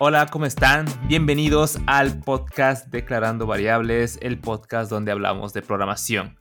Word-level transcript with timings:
Hola, 0.00 0.26
¿cómo 0.30 0.46
están? 0.46 0.86
Bienvenidos 1.08 1.80
al 1.88 2.20
podcast 2.20 2.86
Declarando 2.86 3.48
Variables, 3.48 4.20
el 4.22 4.38
podcast 4.38 4.88
donde 4.88 5.10
hablamos 5.10 5.52
de 5.52 5.60
programación. 5.60 6.38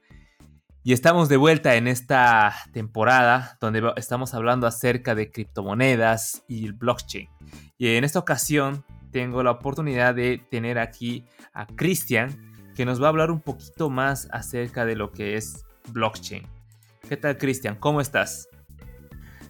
Y 0.84 0.94
estamos 0.94 1.28
de 1.28 1.38
vuelta 1.38 1.74
en 1.74 1.88
esta 1.88 2.54
temporada 2.72 3.58
donde 3.60 3.82
estamos 3.96 4.36
hablando 4.36 4.68
acerca 4.68 5.16
de 5.16 5.32
criptomonedas 5.32 6.44
y 6.48 6.68
el 6.68 6.74
blockchain. 6.74 7.30
Y 7.80 7.96
en 7.96 8.04
esta 8.04 8.20
ocasión 8.20 8.86
tengo 9.12 9.42
la 9.42 9.50
oportunidad 9.50 10.14
de 10.14 10.38
tener 10.52 10.78
aquí 10.78 11.26
a 11.52 11.66
Cristian, 11.66 12.54
que 12.76 12.86
nos 12.86 13.02
va 13.02 13.08
a 13.08 13.10
hablar 13.10 13.32
un 13.32 13.42
poquito 13.42 13.90
más 13.90 14.28
acerca 14.32 14.86
de 14.86 14.96
lo 14.96 15.12
que 15.12 15.36
es 15.36 15.66
blockchain. 15.90 16.44
¿Qué 17.10 17.18
tal, 17.18 17.40
Cristian? 17.40 17.76
¿Cómo 17.76 18.02
estás? 18.02 18.50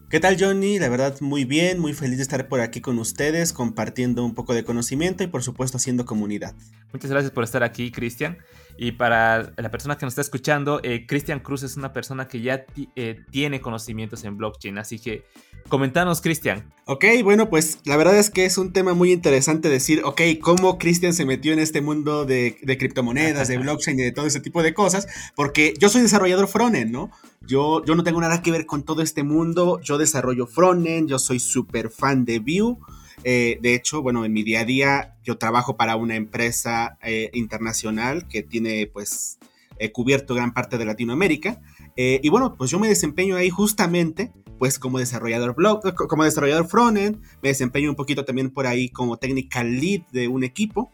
¿Qué 0.10 0.22
tal 0.22 0.38
Johnny? 0.40 0.80
La 0.80 0.88
verdad 0.88 1.20
muy 1.20 1.44
bien, 1.44 1.80
muy 1.80 1.92
feliz 1.92 2.16
de 2.16 2.24
estar 2.24 2.48
por 2.48 2.62
aquí 2.62 2.80
con 2.80 2.98
ustedes, 2.98 3.52
compartiendo 3.52 4.24
un 4.24 4.34
poco 4.34 4.54
de 4.54 4.64
conocimiento 4.64 5.22
y 5.22 5.28
por 5.28 5.44
supuesto 5.44 5.76
haciendo 5.76 6.06
comunidad. 6.06 6.56
Muchas 6.94 7.12
gracias 7.12 7.34
por 7.34 7.44
estar 7.44 7.62
aquí, 7.62 7.92
Cristian. 7.92 8.38
Y 8.78 8.92
para 8.92 9.54
la 9.58 9.72
persona 9.72 9.98
que 9.98 10.06
nos 10.06 10.14
está 10.14 10.22
escuchando, 10.22 10.80
eh, 10.84 11.06
Cristian 11.08 11.40
Cruz 11.40 11.64
es 11.64 11.78
una 11.78 11.94
persona 11.94 12.28
que 12.28 12.42
ya 12.42 12.66
eh, 12.96 13.20
tiene 13.32 13.60
conocimientos 13.60 14.24
en 14.24 14.38
blockchain, 14.38 14.78
así 14.78 15.00
que 15.00 15.26
comentanos, 15.68 16.22
Cristian. 16.22 16.72
Ok, 16.86 17.06
bueno, 17.24 17.50
pues 17.50 17.80
la 17.86 17.98
verdad 17.98 18.18
es 18.18 18.30
que 18.30 18.46
es 18.46 18.58
un 18.58 18.74
tema 18.74 18.94
muy 18.94 19.12
interesante 19.12 19.68
decir, 19.68 20.02
ok, 20.06 20.22
cómo 20.42 20.78
Cristian 20.78 21.14
se 21.14 21.26
metió 21.26 21.54
en 21.54 21.60
este 21.60 21.82
mundo 21.82 22.26
de, 22.26 22.58
de 22.62 22.78
criptomonedas, 22.78 23.48
de 23.48 23.58
blockchain 23.58 24.00
y 24.00 24.04
de 24.04 24.12
todo 24.12 24.28
ese 24.28 24.40
tipo 24.40 24.62
de 24.62 24.76
cosas, 24.76 25.08
porque 25.36 25.74
yo 25.80 25.90
soy 25.90 26.02
desarrollador 26.02 26.48
frontend, 26.48 26.92
¿no? 26.92 27.10
Yo, 27.42 27.84
yo 27.84 27.96
no 27.96 28.04
tengo 28.04 28.22
nada 28.22 28.42
que 28.42 28.52
ver 28.52 28.66
con 28.66 28.84
todo 28.84 29.02
este 29.02 29.24
mundo, 29.24 29.80
yo 29.82 29.98
desarrollo 29.98 30.46
frontend, 30.46 31.10
yo 31.10 31.18
soy 31.18 31.40
súper 31.40 31.90
fan 31.90 32.26
de 32.26 32.40
Vue. 32.40 32.78
Eh, 33.24 33.58
de 33.62 33.74
hecho, 33.74 34.02
bueno, 34.02 34.26
en 34.26 34.34
mi 34.34 34.44
día 34.44 34.62
a 34.62 34.66
día 34.66 35.16
yo 35.24 35.38
trabajo 35.38 35.76
para 35.76 35.96
una 35.96 36.16
empresa 36.16 36.98
eh, 37.02 37.30
internacional 37.34 38.28
que 38.28 38.44
tiene 38.44 38.88
pues 38.88 39.40
eh, 39.80 39.92
cubierto 39.92 40.36
gran 40.36 40.54
parte 40.54 40.78
de 40.78 40.86
Latinoamérica. 40.86 41.62
y 41.96 42.30
bueno, 42.30 42.56
pues 42.56 42.70
yo 42.70 42.80
me 42.80 42.88
desempeño 42.88 43.36
ahí 43.36 43.50
justamente 43.50 44.32
pues 44.60 44.80
como 44.80 45.00
desarrollador 45.00 45.56
blog, 45.56 45.94
como 45.96 46.24
desarrollador 46.24 46.68
frontend, 46.68 47.22
me 47.44 47.50
desempeño 47.50 47.90
un 47.90 47.96
poquito 47.96 48.26
también 48.26 48.50
por 48.50 48.66
ahí 48.66 48.90
como 48.90 49.18
technical 49.18 49.80
lead 49.80 50.02
de 50.12 50.28
un 50.28 50.44
equipo. 50.44 50.92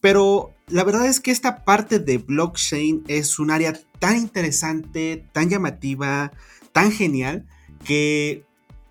Pero 0.00 0.54
la 0.68 0.84
verdad 0.84 1.06
es 1.06 1.20
que 1.20 1.30
esta 1.30 1.64
parte 1.64 1.98
de 1.98 2.18
blockchain 2.18 3.04
es 3.08 3.38
un 3.38 3.50
área 3.50 3.78
tan 3.98 4.16
interesante, 4.16 5.24
tan 5.32 5.48
llamativa, 5.48 6.32
tan 6.72 6.90
genial, 6.90 7.46
que 7.84 8.45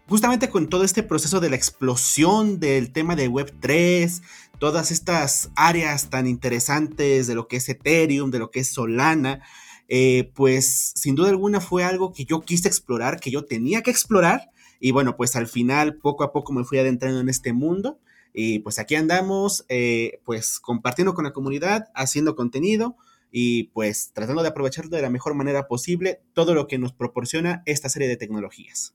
justamente 0.07 0.49
con 0.49 0.67
todo 0.67 0.83
este 0.83 1.03
proceso 1.03 1.39
de 1.39 1.49
la 1.49 1.55
explosión 1.55 2.59
del 2.59 2.91
tema 2.91 3.15
de 3.15 3.29
Web3, 3.29 4.21
todas 4.59 4.91
estas 4.91 5.49
áreas 5.55 6.09
tan 6.09 6.27
interesantes 6.27 7.27
de 7.27 7.35
lo 7.35 7.47
que 7.47 7.57
es 7.57 7.69
Ethereum, 7.69 8.31
de 8.31 8.39
lo 8.39 8.51
que 8.51 8.61
es 8.61 8.69
Solana, 8.69 9.41
eh, 9.87 10.31
pues 10.35 10.93
sin 10.95 11.15
duda 11.15 11.29
alguna 11.29 11.61
fue 11.61 11.83
algo 11.83 12.13
que 12.13 12.25
yo 12.25 12.41
quise 12.41 12.67
explorar, 12.67 13.19
que 13.19 13.31
yo 13.31 13.45
tenía 13.45 13.81
que 13.81 13.91
explorar. 13.91 14.49
Y 14.79 14.91
bueno, 14.91 15.15
pues 15.15 15.35
al 15.35 15.47
final 15.47 15.97
poco 15.97 16.23
a 16.23 16.31
poco 16.31 16.53
me 16.53 16.63
fui 16.63 16.77
adentrando 16.77 17.19
en 17.19 17.29
este 17.29 17.53
mundo. 17.53 17.99
Y 18.33 18.59
pues 18.59 18.79
aquí 18.79 18.95
andamos, 18.95 19.65
eh, 19.69 20.19
pues 20.25 20.59
compartiendo 20.59 21.13
con 21.13 21.23
la 21.23 21.31
comunidad, 21.31 21.87
haciendo 21.95 22.35
contenido 22.35 22.97
y 23.31 23.65
pues 23.65 24.11
tratando 24.13 24.41
de 24.43 24.49
aprovechar 24.49 24.89
de 24.89 25.01
la 25.01 25.09
mejor 25.09 25.35
manera 25.35 25.67
posible 25.67 26.21
todo 26.33 26.53
lo 26.53 26.67
que 26.67 26.77
nos 26.77 26.93
proporciona 26.93 27.63
esta 27.65 27.87
serie 27.87 28.09
de 28.09 28.17
tecnologías. 28.17 28.93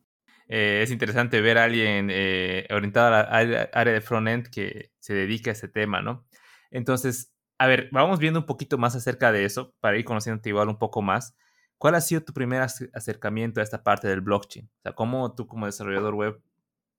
Eh, 0.53 0.83
es 0.83 0.91
interesante 0.91 1.41
ver 1.41 1.59
a 1.59 1.65
alguien 1.65 2.09
eh, 2.11 2.67
orientado 2.71 3.07
a 3.07 3.45
la 3.45 3.69
área 3.73 3.93
de 3.95 4.01
frontend 4.01 4.49
que 4.49 4.91
se 4.99 5.15
dedica 5.15 5.51
a 5.51 5.53
ese 5.53 5.69
tema, 5.69 6.03
¿no? 6.03 6.27
Entonces, 6.73 7.33
a 7.57 7.69
ver, 7.69 7.89
vamos 7.93 8.19
viendo 8.19 8.41
un 8.41 8.47
poquito 8.47 8.77
más 8.77 8.97
acerca 8.97 9.31
de 9.31 9.45
eso 9.45 9.75
para 9.79 9.97
ir 9.97 10.05
conociéndote 10.05 10.49
igual 10.49 10.69
un 10.69 10.79
poco 10.79 11.03
más. 11.03 11.37
¿Cuál 11.79 11.95
ha 11.95 12.01
sido 12.01 12.23
tu 12.23 12.33
primer 12.33 12.63
acercamiento 12.63 13.61
a 13.61 13.63
esta 13.63 13.85
parte 13.85 14.09
del 14.09 14.23
blockchain? 14.23 14.67
O 14.67 14.83
sea, 14.83 14.93
¿cómo 14.93 15.35
tú 15.37 15.47
como 15.47 15.67
desarrollador 15.67 16.15
web 16.15 16.43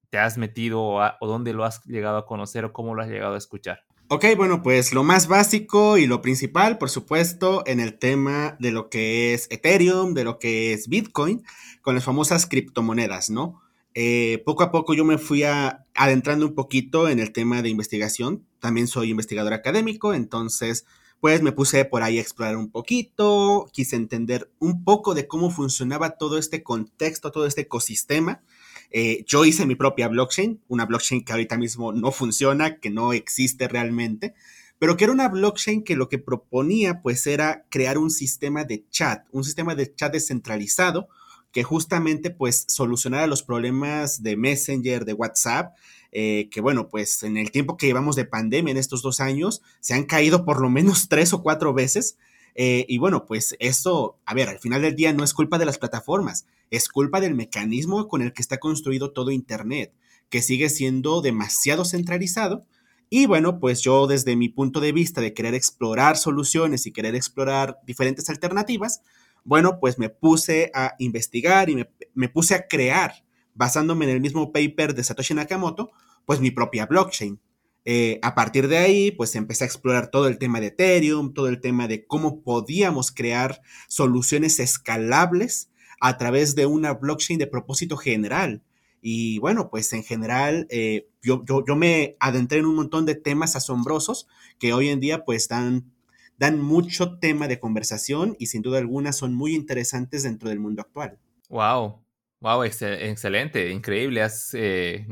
te 0.09 0.17
has 0.17 0.37
metido 0.37 0.81
o, 0.81 1.27
dónde 1.27 1.53
lo 1.53 1.65
has 1.65 1.83
llegado 1.83 2.17
a 2.17 2.25
conocer 2.25 2.63
o 2.63 2.71
cómo 2.71 2.95
lo 2.95 3.01
has 3.01 3.09
llegado 3.09 3.35
a 3.35 3.37
escuchar? 3.37 3.83
Ok, 4.13 4.25
bueno, 4.35 4.61
pues 4.61 4.91
lo 4.91 5.05
más 5.05 5.27
básico 5.29 5.97
y 5.97 6.05
lo 6.05 6.21
principal, 6.21 6.77
por 6.77 6.89
supuesto, 6.89 7.63
en 7.65 7.79
el 7.79 7.97
tema 7.97 8.57
de 8.59 8.71
lo 8.71 8.89
que 8.89 9.33
es 9.33 9.47
Ethereum, 9.49 10.13
de 10.13 10.25
lo 10.25 10.37
que 10.37 10.73
es 10.73 10.89
Bitcoin, 10.89 11.45
con 11.81 11.95
las 11.95 12.03
famosas 12.03 12.45
criptomonedas, 12.45 13.29
¿no? 13.29 13.61
Eh, 13.93 14.43
poco 14.45 14.63
a 14.63 14.71
poco 14.71 14.93
yo 14.93 15.05
me 15.05 15.17
fui 15.17 15.43
adentrando 15.45 16.45
un 16.45 16.55
poquito 16.55 17.07
en 17.07 17.19
el 17.21 17.31
tema 17.31 17.61
de 17.61 17.69
investigación. 17.69 18.45
También 18.59 18.87
soy 18.89 19.11
investigador 19.11 19.53
académico, 19.53 20.13
entonces, 20.13 20.85
pues 21.21 21.41
me 21.41 21.53
puse 21.53 21.85
por 21.85 22.03
ahí 22.03 22.17
a 22.17 22.21
explorar 22.21 22.57
un 22.57 22.69
poquito, 22.69 23.69
quise 23.71 23.95
entender 23.95 24.51
un 24.59 24.83
poco 24.83 25.13
de 25.13 25.25
cómo 25.25 25.51
funcionaba 25.51 26.17
todo 26.17 26.37
este 26.37 26.63
contexto, 26.63 27.31
todo 27.31 27.45
este 27.45 27.61
ecosistema 27.61 28.41
eh, 28.91 29.23
yo 29.25 29.45
hice 29.45 29.65
mi 29.65 29.75
propia 29.75 30.07
blockchain, 30.07 30.61
una 30.67 30.85
blockchain 30.85 31.23
que 31.23 31.31
ahorita 31.31 31.57
mismo 31.57 31.93
no 31.93 32.11
funciona, 32.11 32.77
que 32.79 32.89
no 32.89 33.13
existe 33.13 33.67
realmente, 33.67 34.33
pero 34.79 34.97
que 34.97 35.05
era 35.05 35.13
una 35.13 35.29
blockchain 35.29 35.83
que 35.83 35.95
lo 35.95 36.09
que 36.09 36.19
proponía 36.19 37.01
pues 37.01 37.25
era 37.27 37.65
crear 37.69 37.97
un 37.97 38.09
sistema 38.11 38.63
de 38.63 38.85
chat, 38.89 39.25
un 39.31 39.43
sistema 39.43 39.75
de 39.75 39.93
chat 39.93 40.11
descentralizado 40.11 41.07
que 41.51 41.63
justamente 41.63 42.31
pues 42.31 42.65
solucionara 42.67 43.27
los 43.27 43.43
problemas 43.43 44.23
de 44.23 44.37
Messenger, 44.37 45.05
de 45.05 45.13
WhatsApp, 45.13 45.75
eh, 46.11 46.49
que 46.51 46.61
bueno, 46.61 46.89
pues 46.89 47.23
en 47.23 47.37
el 47.37 47.51
tiempo 47.51 47.77
que 47.77 47.87
llevamos 47.87 48.15
de 48.15 48.25
pandemia 48.25 48.71
en 48.71 48.77
estos 48.77 49.01
dos 49.01 49.19
años, 49.19 49.61
se 49.79 49.93
han 49.93 50.03
caído 50.03 50.45
por 50.45 50.61
lo 50.61 50.69
menos 50.69 51.07
tres 51.09 51.33
o 51.33 51.43
cuatro 51.43 51.73
veces. 51.73 52.17
Eh, 52.55 52.85
y 52.87 52.97
bueno, 52.97 53.25
pues 53.25 53.55
eso, 53.59 54.17
a 54.25 54.33
ver, 54.33 54.49
al 54.49 54.59
final 54.59 54.81
del 54.81 54.95
día 54.95 55.13
no 55.13 55.23
es 55.23 55.33
culpa 55.33 55.57
de 55.57 55.65
las 55.65 55.77
plataformas, 55.77 56.45
es 56.69 56.89
culpa 56.89 57.21
del 57.21 57.35
mecanismo 57.35 58.07
con 58.07 58.21
el 58.21 58.33
que 58.33 58.41
está 58.41 58.57
construido 58.57 59.11
todo 59.11 59.31
Internet, 59.31 59.93
que 60.29 60.41
sigue 60.41 60.69
siendo 60.69 61.21
demasiado 61.21 61.85
centralizado. 61.85 62.65
Y 63.09 63.25
bueno, 63.25 63.59
pues 63.59 63.81
yo 63.81 64.07
desde 64.07 64.35
mi 64.35 64.49
punto 64.49 64.79
de 64.79 64.91
vista 64.91 65.21
de 65.21 65.33
querer 65.33 65.53
explorar 65.53 66.17
soluciones 66.17 66.85
y 66.85 66.91
querer 66.91 67.15
explorar 67.15 67.79
diferentes 67.85 68.29
alternativas, 68.29 69.01
bueno, 69.43 69.79
pues 69.79 69.97
me 69.97 70.09
puse 70.09 70.71
a 70.73 70.95
investigar 70.99 71.69
y 71.69 71.85
me 72.13 72.29
puse 72.29 72.55
a 72.55 72.67
crear, 72.67 73.25
basándome 73.53 74.05
en 74.05 74.11
el 74.11 74.21
mismo 74.21 74.51
paper 74.51 74.93
de 74.93 75.03
Satoshi 75.03 75.33
Nakamoto, 75.33 75.91
pues 76.25 76.39
mi 76.39 76.51
propia 76.51 76.85
blockchain. 76.85 77.39
Eh, 77.83 78.19
a 78.21 78.35
partir 78.35 78.67
de 78.67 78.77
ahí, 78.77 79.11
pues 79.11 79.35
empecé 79.35 79.63
a 79.63 79.67
explorar 79.67 80.11
todo 80.11 80.27
el 80.27 80.37
tema 80.37 80.59
de 80.59 80.67
Ethereum, 80.67 81.33
todo 81.33 81.47
el 81.47 81.61
tema 81.61 81.87
de 81.87 82.05
cómo 82.05 82.43
podíamos 82.43 83.11
crear 83.11 83.61
soluciones 83.87 84.59
escalables 84.59 85.71
a 85.99 86.17
través 86.17 86.55
de 86.55 86.65
una 86.65 86.93
blockchain 86.93 87.39
de 87.39 87.47
propósito 87.47 87.97
general. 87.97 88.61
Y 89.01 89.39
bueno, 89.39 89.69
pues 89.71 89.91
en 89.93 90.03
general 90.03 90.67
eh, 90.69 91.07
yo, 91.23 91.43
yo, 91.45 91.75
me 91.75 92.17
adentré 92.19 92.59
en 92.59 92.65
un 92.65 92.75
montón 92.75 93.05
de 93.07 93.15
temas 93.15 93.55
asombrosos 93.55 94.27
que 94.59 94.73
hoy 94.73 94.89
en 94.89 94.99
día 94.99 95.25
pues 95.25 95.47
dan, 95.47 95.91
dan 96.37 96.61
mucho 96.61 97.17
tema 97.17 97.47
de 97.47 97.59
conversación 97.59 98.35
y 98.37 98.47
sin 98.47 98.61
duda 98.61 98.77
alguna 98.77 99.11
son 99.11 99.33
muy 99.33 99.55
interesantes 99.55 100.21
dentro 100.21 100.49
del 100.49 100.59
mundo 100.59 100.83
actual. 100.83 101.17
Wow, 101.49 102.03
wow, 102.41 102.63
excelente, 102.63 103.71
increíble. 103.71 104.21
Has 104.21 104.53
eh, 104.53 105.07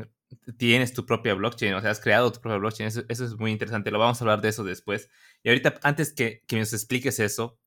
tienes 0.58 0.94
tu 0.94 1.06
propia 1.06 1.34
blockchain, 1.34 1.74
o 1.74 1.82
sea, 1.82 1.92
has 1.92 2.00
creado 2.00 2.32
tu 2.32 2.42
propia 2.42 2.58
blockchain. 2.58 2.88
Eso, 2.88 3.04
es 3.08 3.38
muy 3.38 3.52
interesante. 3.52 3.92
Lo 3.92 4.00
vamos 4.00 4.22
a 4.22 4.24
hablar 4.24 4.42
de 4.42 4.50
eso 4.50 4.64
después. 4.64 5.10
Y 5.44 5.50
ahorita, 5.50 5.80
antes 5.84 6.14
que, 6.14 6.44
que 6.48 6.58
nos 6.58 6.74
expliques 6.74 7.20
eso, 7.20 7.58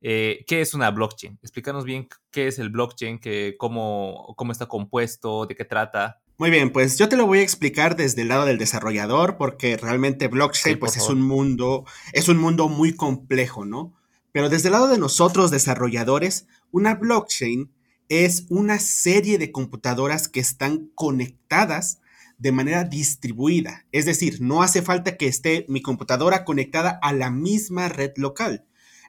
eh, 0.00 0.44
¿qué 0.48 0.60
es 0.60 0.74
una 0.74 0.90
blockchain? 0.90 1.38
Explícanos 1.42 1.84
bien 1.84 2.08
qué 2.30 2.48
es 2.48 2.58
el 2.58 2.70
blockchain, 2.70 3.18
que, 3.18 3.54
cómo, 3.58 4.34
cómo 4.36 4.52
está 4.52 4.66
compuesto, 4.66 5.46
de 5.46 5.54
qué 5.54 5.64
trata. 5.64 6.20
Muy 6.38 6.50
bien, 6.50 6.72
pues 6.72 6.98
yo 6.98 7.08
te 7.08 7.16
lo 7.16 7.26
voy 7.26 7.38
a 7.38 7.42
explicar 7.42 7.94
desde 7.94 8.22
el 8.22 8.28
lado 8.28 8.44
del 8.44 8.58
desarrollador, 8.58 9.36
porque 9.36 9.76
realmente 9.76 10.26
blockchain, 10.26 10.78
pues 10.78 10.96
es 10.96 11.08
un 11.08 11.22
mundo, 11.22 11.84
es 12.12 12.28
un 12.28 12.38
mundo 12.38 12.68
muy 12.68 12.96
complejo, 12.96 13.64
¿no? 13.64 13.94
Pero 14.32 14.48
desde 14.48 14.68
el 14.68 14.72
lado 14.72 14.88
de 14.88 14.98
nosotros, 14.98 15.52
desarrolladores, 15.52 16.48
una 16.72 16.94
blockchain 16.94 17.70
es 18.08 18.46
una 18.48 18.78
serie 18.80 19.38
de 19.38 19.52
computadoras 19.52 20.28
que 20.28 20.40
están 20.40 20.90
conectadas 20.94 22.00
de 22.42 22.50
manera 22.50 22.82
distribuida. 22.82 23.86
Es 23.92 24.04
decir, 24.04 24.40
no 24.40 24.64
hace 24.64 24.82
falta 24.82 25.16
que 25.16 25.28
esté 25.28 25.64
mi 25.68 25.80
computadora 25.80 26.44
conectada 26.44 26.98
a 27.00 27.12
la 27.12 27.30
misma 27.30 27.88
red 27.88 28.10
local. 28.16 28.66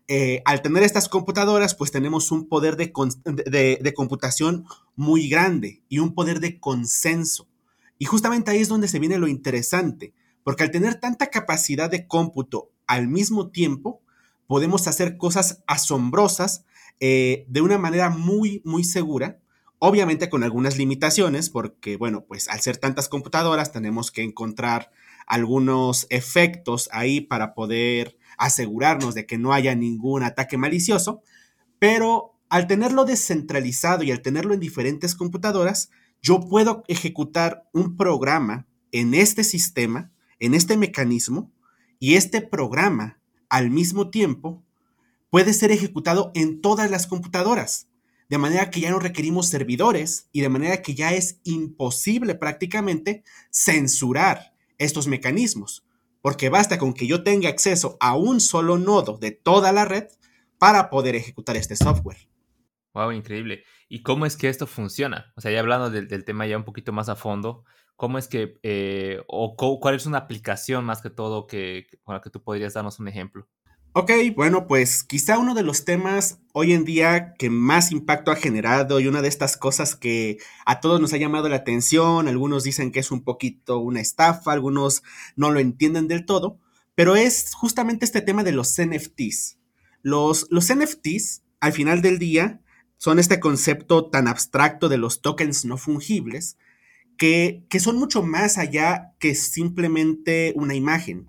Eh, 0.08 0.44
al 0.46 0.62
tener 0.62 0.84
estas 0.84 1.10
computadoras, 1.10 1.74
pues 1.74 1.90
tenemos 1.90 2.32
un 2.32 2.48
poder 2.48 2.78
de, 2.78 2.94
de, 3.82 3.94
computación 3.96 4.66
muy 4.96 5.30
grande 5.30 5.82
y 5.90 5.98
un 5.98 6.14
poder 6.14 6.42
de 6.42 6.60
consenso. 6.60 7.48
Y 7.98 8.06
justamente 8.06 8.52
ahí 8.52 8.60
es 8.60 8.68
donde 8.68 8.88
se 8.88 9.00
viene 9.00 9.18
lo 9.18 9.28
interesante, 9.28 10.14
porque 10.44 10.62
al 10.62 10.72
tener 10.72 11.00
tanta 11.00 11.32
capacidad 11.32 11.90
de 11.90 12.06
cómputo 12.06 12.70
al 12.86 13.08
mismo 13.08 13.50
tiempo, 13.50 14.04
podemos 14.46 14.88
hacer 14.88 15.18
cosas 15.18 15.64
asombrosas 15.66 16.66
eh, 17.00 17.46
de 17.48 17.62
una 17.62 17.80
manera 17.80 18.12
muy, 18.12 18.62
muy 18.64 18.84
segura 18.84 19.40
Obviamente 19.86 20.30
con 20.30 20.46
algunas 20.46 20.78
limitaciones, 20.78 21.50
porque 21.50 21.98
bueno, 21.98 22.24
pues 22.24 22.48
al 22.48 22.62
ser 22.62 22.78
tantas 22.78 23.10
computadoras 23.10 23.74
tenemos 23.74 24.12
que 24.12 24.24
encontrar 24.24 24.92
algunos 25.28 26.08
efectos 26.10 26.88
ahí 26.94 27.20
para 27.20 27.54
poder 27.54 28.18
asegurarnos 28.38 29.14
de 29.14 29.26
que 29.26 29.38
no 29.38 29.52
haya 29.52 29.76
ningún 29.76 30.24
ataque 30.24 30.58
malicioso, 30.58 31.22
pero 31.80 32.40
al 32.48 32.66
tenerlo 32.68 33.04
descentralizado 33.04 34.04
y 34.04 34.12
al 34.14 34.22
tenerlo 34.22 34.54
en 34.54 34.62
diferentes 34.62 35.16
computadoras, 35.16 35.90
yo 36.22 36.40
puedo 36.48 36.86
ejecutar 36.88 37.68
un 37.74 37.98
programa 37.98 38.66
en 38.94 39.14
este 39.14 39.44
sistema, 39.44 40.14
en 40.40 40.54
este 40.54 40.78
mecanismo, 40.78 41.52
y 42.00 42.14
este 42.14 42.40
programa 42.40 43.20
al 43.50 43.70
mismo 43.70 44.12
tiempo 44.12 44.64
puede 45.30 45.52
ser 45.52 45.74
ejecutado 45.74 46.32
en 46.36 46.62
todas 46.62 46.90
las 46.90 47.06
computadoras, 47.06 47.90
de 48.30 48.38
manera 48.38 48.70
que 48.70 48.80
ya 48.80 48.92
no 48.92 49.00
requerimos 49.00 49.48
servidores 49.48 50.30
y 50.32 50.42
de 50.42 50.50
manera 50.50 50.82
que 50.82 50.96
ya 50.96 51.14
es 51.14 51.40
imposible 51.44 52.36
prácticamente 52.36 53.24
censurar 53.52 54.54
estos 54.78 55.08
mecanismos, 55.08 55.86
porque 56.22 56.50
basta 56.50 56.78
con 56.78 56.94
que 56.94 57.08
yo 57.08 57.24
tenga 57.24 57.50
acceso 57.50 57.98
a 58.00 58.16
un 58.16 58.40
solo 58.40 58.78
nodo 58.78 59.18
de 59.18 59.32
toda 59.32 59.72
la 59.72 59.86
red 59.86 60.06
para 60.58 60.90
poder 60.90 61.16
ejecutar 61.16 61.58
este 61.58 61.76
software. 61.76 62.30
Wow, 62.94 63.12
increíble. 63.12 63.64
¿Y 63.90 64.04
cómo 64.04 64.26
es 64.26 64.38
que 64.38 64.50
esto 64.50 64.68
funciona? 64.68 65.34
O 65.36 65.42
sea, 65.42 65.52
ya 65.52 65.60
hablando 65.60 65.90
del, 65.90 66.26
tema 66.26 66.46
ya 66.46 66.58
un 66.58 66.64
poquito 66.64 66.94
más 66.94 67.10
a 67.10 67.16
fondo, 67.16 67.66
¿cómo 67.96 68.18
es 68.18 68.28
que, 68.28 68.60
eh, 68.64 69.22
o 69.28 69.56
cuál 69.56 69.96
es 69.96 70.06
una 70.06 70.20
aplicación 70.20 70.86
más 70.86 71.02
que 71.02 71.10
todo 71.10 71.48
que, 71.48 71.88
con 72.04 72.16
la 72.16 72.22
que 72.22 72.30
tú 72.30 72.44
podrías 72.44 72.74
darnos 72.74 73.00
un 73.00 73.08
ejemplo? 73.08 73.48
Ok, 73.96 74.10
bueno, 74.36 74.66
pues 74.66 75.04
quizá 75.04 75.38
uno 75.38 75.54
de 75.54 75.62
los 75.62 75.86
temas 75.86 76.40
hoy 76.52 76.74
en 76.74 76.84
día 76.84 77.36
que 77.38 77.52
más 77.52 77.92
impacto 77.92 78.32
ha 78.32 78.36
generado 78.36 79.00
y 79.00 79.06
una 79.06 79.22
de 79.22 79.28
estas 79.28 79.56
cosas 79.56 79.96
que 79.96 80.40
a 80.66 80.80
todos 80.80 81.00
nos 81.00 81.14
ha 81.14 81.18
llamado 81.18 81.48
la 81.48 81.58
atención, 81.58 82.28
algunos 82.28 82.64
dicen 82.64 82.92
que 82.92 83.00
es 83.00 83.12
un 83.12 83.24
poquito 83.24 83.78
una 83.78 84.02
estafa, 84.02 84.52
algunos 84.52 85.04
no 85.36 85.52
lo 85.52 85.60
entienden 85.60 86.08
del 86.08 86.26
todo, 86.26 86.58
pero 86.96 87.16
es 87.16 87.54
justamente 87.54 88.04
este 88.04 88.22
tema 88.22 88.44
de 88.44 88.54
los 88.54 88.76
NFTs. 88.82 89.60
Los, 90.02 90.48
NFTs, 90.50 91.44
al 91.60 91.74
final 91.74 92.02
del 92.02 92.18
día, 92.18 92.62
son 92.98 93.20
este 93.20 93.40
concepto 93.40 94.10
tan 94.10 94.28
abstracto 94.28 94.90
de 94.90 94.98
los 94.98 95.22
tokens 95.22 95.66
no 95.66 95.78
fungibles, 95.78 96.58
que, 97.16 97.64
que 97.70 97.80
son 97.80 97.98
mucho 97.98 98.24
más 98.24 98.58
allá 98.58 99.14
que 99.20 99.36
simplemente 99.36 100.52
una 100.56 100.74
imagen 100.74 101.28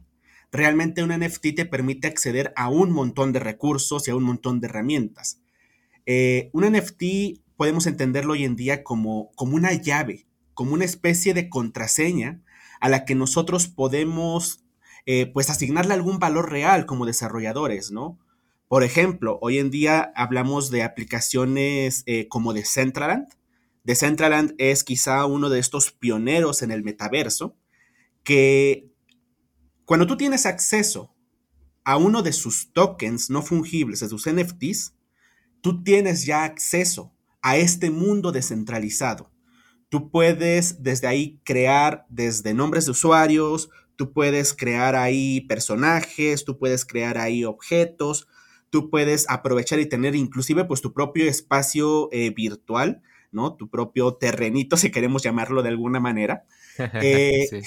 realmente 0.55 1.03
un 1.03 1.11
NFT 1.11 1.57
te 1.57 1.67
permite 1.67 2.07
acceder 2.07 2.53
a 2.55 2.69
un 2.69 2.93
montón 2.93 3.33
de 3.33 3.41
recursos 3.41 4.07
y 4.07 4.13
a 4.13 4.17
un 4.17 4.23
montón 4.23 4.61
de 4.61 4.69
herramientas. 4.69 5.41
Eh, 6.07 6.51
un 6.53 6.65
NFT 6.65 7.41
podemos 7.57 7.89
entenderlo 7.89 8.35
hoy 8.35 8.45
en 8.45 8.55
día 8.55 8.85
como, 8.85 9.33
como 9.35 9.57
una 9.57 9.73
llave, 9.73 10.27
como 10.55 10.75
una 10.75 10.85
especie 10.85 11.35
de 11.35 11.49
contraseña 11.49 12.41
a 12.81 12.89
la 12.89 13.05
que 13.05 13.17
nosotros 13.17 13.67
podemos 13.67 14.65
eh, 15.07 15.27
pues 15.27 15.51
asignarle 15.51 15.93
algún 15.93 16.21
valor 16.21 16.51
real 16.51 16.87
como 16.87 17.05
desarrolladores, 17.05 17.91
¿no? 17.91 18.21
Por 18.69 18.85
ejemplo, 18.85 19.39
hoy 19.43 19.59
en 19.59 19.71
día 19.71 20.13
hablamos 20.15 20.71
de 20.71 20.85
aplicaciones 20.85 22.05
eh, 22.07 22.29
como 22.29 22.53
Decentraland. 22.53 23.27
Decentraland 23.83 24.55
es 24.59 24.85
quizá 24.85 25.27
uno 25.27 25.51
de 25.51 25.59
estos 25.59 25.91
pioneros 25.91 26.63
en 26.63 26.71
el 26.71 26.85
metaverso 26.85 27.57
que 28.23 28.94
cuando 29.85 30.07
tú 30.07 30.17
tienes 30.17 30.47
acceso 30.47 31.15
a 31.85 31.97
uno 31.97 32.23
de 32.23 32.33
sus 32.33 32.73
tokens 32.73 33.31
no 33.31 33.43
fungibles, 33.43 34.01
de 34.01 34.09
sus 34.09 34.27
NFTs, 34.27 34.95
tú 35.61 35.83
tienes 35.83 36.25
ya 36.25 36.45
acceso 36.45 37.13
a 37.43 37.57
este 37.57 37.91
mundo 37.91 38.33
descentralizado. 38.33 39.31
Tú 39.91 40.11
puedes 40.11 40.83
desde 40.83 41.07
ahí 41.07 41.41
crear 41.45 42.07
desde 42.09 42.55
nombres 42.55 42.87
de 42.87 42.93
usuarios, 42.93 43.69
tú 43.97 44.13
puedes 44.13 44.55
crear 44.55 44.97
ahí 44.97 45.43
personajes, 45.43 46.45
tú 46.45 46.59
puedes 46.59 46.85
crear 46.85 47.19
ahí 47.19 47.45
objetos, 47.45 48.27
tú 48.71 48.91
puedes 48.91 49.27
aprovechar 49.29 49.79
y 49.79 49.87
tener 49.87 50.15
inclusive 50.15 50.65
pues 50.65 50.81
tu 50.81 50.93
propio 50.93 51.29
espacio 51.29 52.09
eh, 52.13 52.31
virtual, 52.31 53.03
¿no? 53.31 53.55
Tu 53.55 53.69
propio 53.69 54.15
terrenito, 54.15 54.77
si 54.79 54.91
queremos 54.91 55.23
llamarlo 55.23 55.63
de 55.63 55.69
alguna 55.69 56.01
manera. 56.01 56.45
Eh, 56.77 57.63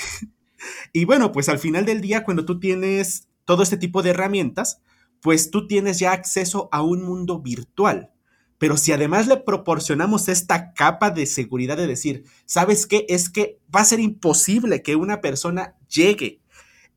y 0.94 1.06
bueno, 1.06 1.31
pues 1.31 1.50
al 1.50 1.59
final 1.59 1.86
del 1.86 2.01
día, 2.01 2.24
cuando 2.24 2.45
tú 2.45 2.59
tienes 2.59 3.27
todo 3.45 3.63
este 3.63 3.77
tipo 3.77 4.04
de 4.04 4.12
herramientas, 4.12 4.81
pues 5.21 5.51
tú 5.51 5.68
tienes 5.68 6.00
ya 6.00 6.12
acceso 6.12 6.69
a 6.71 6.81
un 6.81 7.04
mundo 7.04 7.42
virtual. 7.42 8.12
Pero 8.57 8.75
si 8.77 8.92
además 8.92 9.27
le 9.27 9.38
proporcionamos 9.38 10.30
esta 10.30 10.74
capa 10.74 11.12
de 11.12 11.25
seguridad 11.25 11.77
de 11.77 11.88
decir, 11.88 12.25
¿sabes 12.45 12.88
qué? 12.88 13.06
Es 13.07 13.30
que 13.30 13.59
va 13.74 13.81
a 13.81 13.86
ser 13.86 14.00
imposible 14.00 14.81
que 14.81 14.95
una 14.95 15.21
persona 15.21 15.75
llegue, 15.88 16.42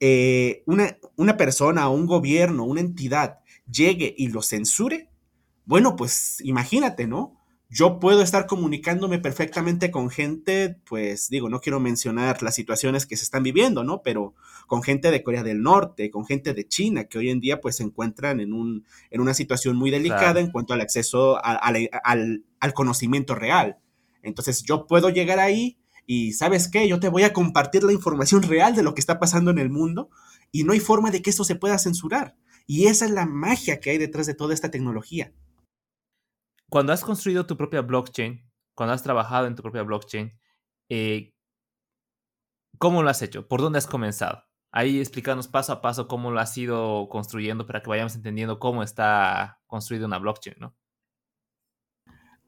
eh, 0.01 0.63
una, 0.65 0.97
una 1.17 1.37
persona 1.37 1.89
o 1.89 1.95
un 1.95 2.07
gobierno, 2.07 2.65
una 2.65 2.81
entidad, 2.81 3.41
llegue 3.71 4.15
y 4.17 4.29
lo 4.29 4.43
censure. 4.43 5.11
Bueno, 5.67 5.97
pues 5.97 6.41
imagínate, 6.43 7.07
¿no? 7.07 7.40
Yo 7.73 8.01
puedo 8.01 8.21
estar 8.21 8.49
comunicándome 8.49 9.21
perfectamente 9.21 9.93
con 9.93 10.11
gente, 10.11 10.77
pues 10.85 11.29
digo, 11.29 11.49
no 11.49 11.61
quiero 11.61 11.79
mencionar 11.79 12.43
las 12.43 12.57
situaciones 12.57 13.07
que 13.07 13.17
se 13.17 13.23
están 13.23 13.45
viviendo, 13.45 13.85
¿no? 13.85 14.03
Pero 14.03 14.35
con 14.67 14.83
gente 14.83 15.13
de 15.13 15.23
Corea 15.23 15.45
del 15.45 15.63
Norte, 15.63 16.11
con 16.11 16.27
gente 16.27 16.53
de 16.53 16.67
China, 16.67 17.05
que 17.05 17.19
hoy 17.19 17.31
en 17.31 17.39
día 17.39 17.61
pues 17.61 17.77
se 17.77 17.85
encuentran 17.85 18.41
en, 18.41 18.53
un, 18.53 18.85
en 19.13 19.21
una 19.21 19.35
situación 19.35 19.77
muy 19.77 19.93
delicada 19.93 20.41
en 20.41 20.51
cuanto 20.51 20.75
al 20.75 20.81
acceso 20.81 21.39
al, 21.45 22.45
al 22.59 22.75
conocimiento 22.75 23.37
real. 23.37 23.79
Entonces 24.25 24.65
yo 24.65 24.89
puedo 24.89 25.09
llegar 25.09 25.39
ahí 25.39 25.79
y 26.07 26.33
sabes 26.33 26.67
qué, 26.67 26.89
yo 26.89 26.99
te 26.99 27.09
voy 27.09 27.23
a 27.23 27.33
compartir 27.33 27.85
la 27.85 27.93
información 27.93 28.43
real 28.43 28.75
de 28.75 28.83
lo 28.83 28.95
que 28.95 29.01
está 29.01 29.21
pasando 29.21 29.53
en 29.53 29.61
el 29.61 29.71
mundo 29.71 30.11
y 30.51 30.65
no 30.65 30.73
hay 30.73 30.81
forma 30.81 31.13
de 31.13 31.23
que 31.23 31.31
esto 31.31 31.45
se 31.45 31.55
pueda 31.55 31.79
censurar. 31.79 32.35
Y 32.67 32.87
esa 32.87 33.05
es 33.05 33.13
la 33.13 33.27
magia 33.27 33.79
que 33.79 33.91
hay 33.91 33.99
detrás 33.99 34.27
de 34.27 34.35
toda 34.35 34.55
esta 34.55 34.73
tecnología 34.73 35.33
cuando 36.71 36.93
has 36.93 37.05
construido 37.05 37.47
tu 37.47 37.57
propia 37.57 37.83
blockchain, 37.83 38.49
cuando 38.75 38.95
has 38.95 39.03
trabajado 39.03 39.47
en 39.47 39.57
tu 39.57 39.63
propia 39.63 39.83
blockchain, 39.83 40.33
eh, 40.89 41.35
¿cómo 42.79 43.03
lo 43.03 43.11
has 43.11 43.21
hecho? 43.23 43.47
¿Por 43.47 43.61
dónde 43.61 43.79
has 43.79 43.87
comenzado? 43.87 44.45
Ahí 44.73 45.01
explícanos 45.01 45.49
paso 45.49 45.73
a 45.73 45.83
paso 45.83 46.07
cómo 46.07 46.31
lo 46.31 46.39
has 46.39 46.57
ido 46.57 47.09
construyendo 47.09 47.67
para 47.67 47.83
que 47.83 47.91
vayamos 47.91 48.15
entendiendo 48.15 48.61
cómo 48.61 48.85
está 48.85 49.61
construida 49.67 50.07
una 50.07 50.19
blockchain, 50.19 50.57
¿no? 50.61 50.77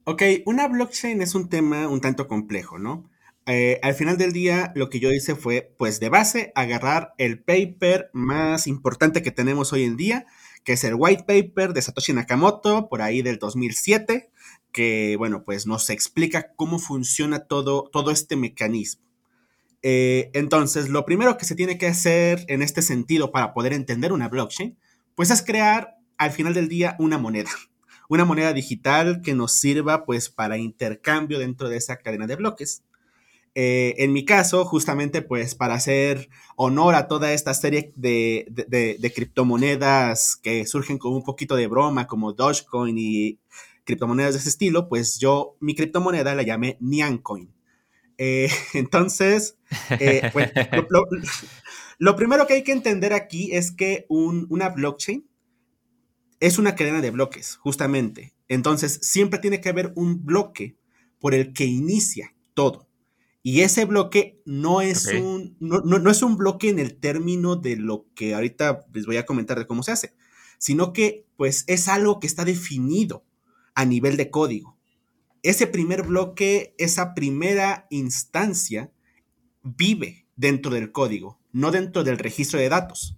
Ok, 0.05 0.23
una 0.47 0.69
blockchain 0.69 1.21
es 1.21 1.35
un 1.35 1.49
tema 1.49 1.89
un 1.89 2.01
tanto 2.01 2.29
complejo, 2.29 2.79
¿no? 2.79 3.11
Eh, 3.47 3.81
al 3.83 3.95
final 3.95 4.19
del 4.19 4.33
día, 4.33 4.73
lo 4.77 4.89
que 4.89 5.01
yo 5.01 5.11
hice 5.11 5.35
fue, 5.35 5.75
pues 5.79 5.99
de 5.99 6.09
base, 6.09 6.53
agarrar 6.55 7.13
el 7.19 7.43
paper 7.43 8.11
más 8.13 8.69
importante 8.69 9.23
que 9.23 9.33
tenemos 9.33 9.73
hoy 9.73 9.83
en 9.83 9.97
día, 9.97 10.27
que 10.65 10.75
es 10.75 10.85
el 10.85 10.95
white 10.97 11.25
paper 11.25 11.73
de 11.73 11.83
Satoshi 11.83 12.13
Nakamoto, 12.13 12.89
por 12.89 13.03
ahí 13.03 13.23
del 13.23 13.39
2007, 13.39 14.31
que, 14.73 15.17
bueno, 15.19 15.45
pues 15.45 15.67
nos 15.67 15.91
explica 15.91 16.53
cómo 16.57 16.79
funciona 16.79 17.41
todo, 17.41 17.89
todo 17.93 18.11
este 18.11 18.37
mecanismo. 18.37 19.03
Eh, 19.83 20.31
entonces, 20.33 20.89
lo 20.89 21.05
primero 21.05 21.37
que 21.37 21.45
se 21.45 21.57
tiene 21.57 21.77
que 21.77 21.89
hacer 21.89 22.45
en 22.49 22.63
este 22.63 22.83
sentido 22.83 23.33
para 23.33 23.53
poder 23.53 23.73
entender 23.73 24.13
una 24.13 24.29
blockchain, 24.29 24.79
pues 25.15 25.31
es 25.31 25.43
crear 25.43 25.97
al 26.19 26.31
final 26.31 26.55
del 26.55 26.69
día 26.69 26.97
una 26.99 27.19
moneda, 27.19 27.51
una 28.09 28.25
moneda 28.25 28.53
digital 28.53 29.21
que 29.23 29.35
nos 29.35 29.53
sirva 29.53 30.05
pues 30.05 30.31
para 30.31 30.57
intercambio 30.57 31.39
dentro 31.39 31.69
de 31.69 31.77
esa 31.77 31.97
cadena 31.97 32.27
de 32.27 32.37
bloques. 32.37 32.85
Eh, 33.55 33.95
en 33.99 34.13
mi 34.13 34.25
caso, 34.25 34.65
justamente 34.65 35.21
pues 35.21 35.55
para 35.55 35.75
hacer 35.75 36.31
honor 36.57 36.95
a 36.95 37.07
toda 37.07 37.35
esta 37.35 37.53
serie 37.53 37.93
de, 37.97 39.13
criptomonedas 39.15 40.37
que 40.37 40.65
surgen 40.67 40.97
con 40.99 41.13
un 41.13 41.23
poquito 41.23 41.55
de 41.57 41.67
broma, 41.67 42.07
como 42.07 42.33
Dogecoin 42.33 42.97
y 42.97 43.39
criptomonedas 43.85 44.35
de 44.35 44.41
ese 44.41 44.49
estilo, 44.49 44.89
pues 44.89 45.19
yo 45.19 45.57
mi 45.61 45.75
criptomoneda 45.75 46.35
la 46.35 46.43
llamé 46.43 46.79
Niancoin. 46.81 47.53
Eh, 48.17 48.49
entonces, 48.75 49.59
eh, 50.01 50.31
pues, 50.33 50.51
lo, 51.99 52.17
primero 52.17 52.47
que 52.47 52.55
hay 52.55 52.63
que 52.63 52.73
entender 52.73 53.13
aquí 53.13 53.53
es 53.53 53.71
que 53.71 54.07
una 54.09 54.71
blockchain 54.71 55.27
es 56.41 56.59
una 56.59 56.75
cadena 56.75 57.01
de 57.01 57.11
bloques, 57.11 57.57
justamente. 57.57 58.35
Entonces, 58.49 58.99
siempre 59.03 59.39
tiene 59.39 59.61
que 59.61 59.69
haber 59.69 59.93
un 59.95 60.25
bloque 60.25 60.77
por 61.21 61.35
el 61.35 61.53
que 61.53 61.65
inicia 61.65 62.35
todo. 62.55 62.89
Y 63.43 63.63
ese 63.63 63.85
bloque 63.87 64.41
no 64.45 64.81
es, 64.81 65.07
un, 65.07 65.57
no, 65.59 66.11
es 66.11 66.23
un 66.23 66.37
bloque 66.37 66.69
en 66.69 66.79
el 66.79 66.95
término 66.95 67.57
de 67.57 67.75
lo 67.77 68.07
que 68.15 68.35
ahorita 68.35 68.87
les 68.93 69.05
voy 69.05 69.17
a 69.17 69.27
comentar 69.27 69.59
de 69.59 69.67
cómo 69.67 69.83
se 69.83 69.91
hace, 69.91 70.15
sino 70.59 70.93
que 70.93 71.27
pues 71.37 71.65
es 71.67 71.89
algo 71.89 72.21
que 72.21 72.29
está 72.29 72.45
definido 72.45 73.25
a 73.75 73.85
nivel 73.85 74.17
de 74.17 74.31
código. 74.31 74.79
Ese 75.43 75.67
primer 75.67 76.05
bloque, 76.05 76.77
esa 76.79 77.15
primera 77.15 77.89
instancia, 77.91 78.93
vive 79.65 80.29
dentro 80.37 80.71
del 80.71 80.93
código, 80.93 81.41
no 81.51 81.73
dentro 81.73 82.05
del 82.05 82.19
registro 82.19 82.61
de 82.61 82.69
datos. 82.69 83.17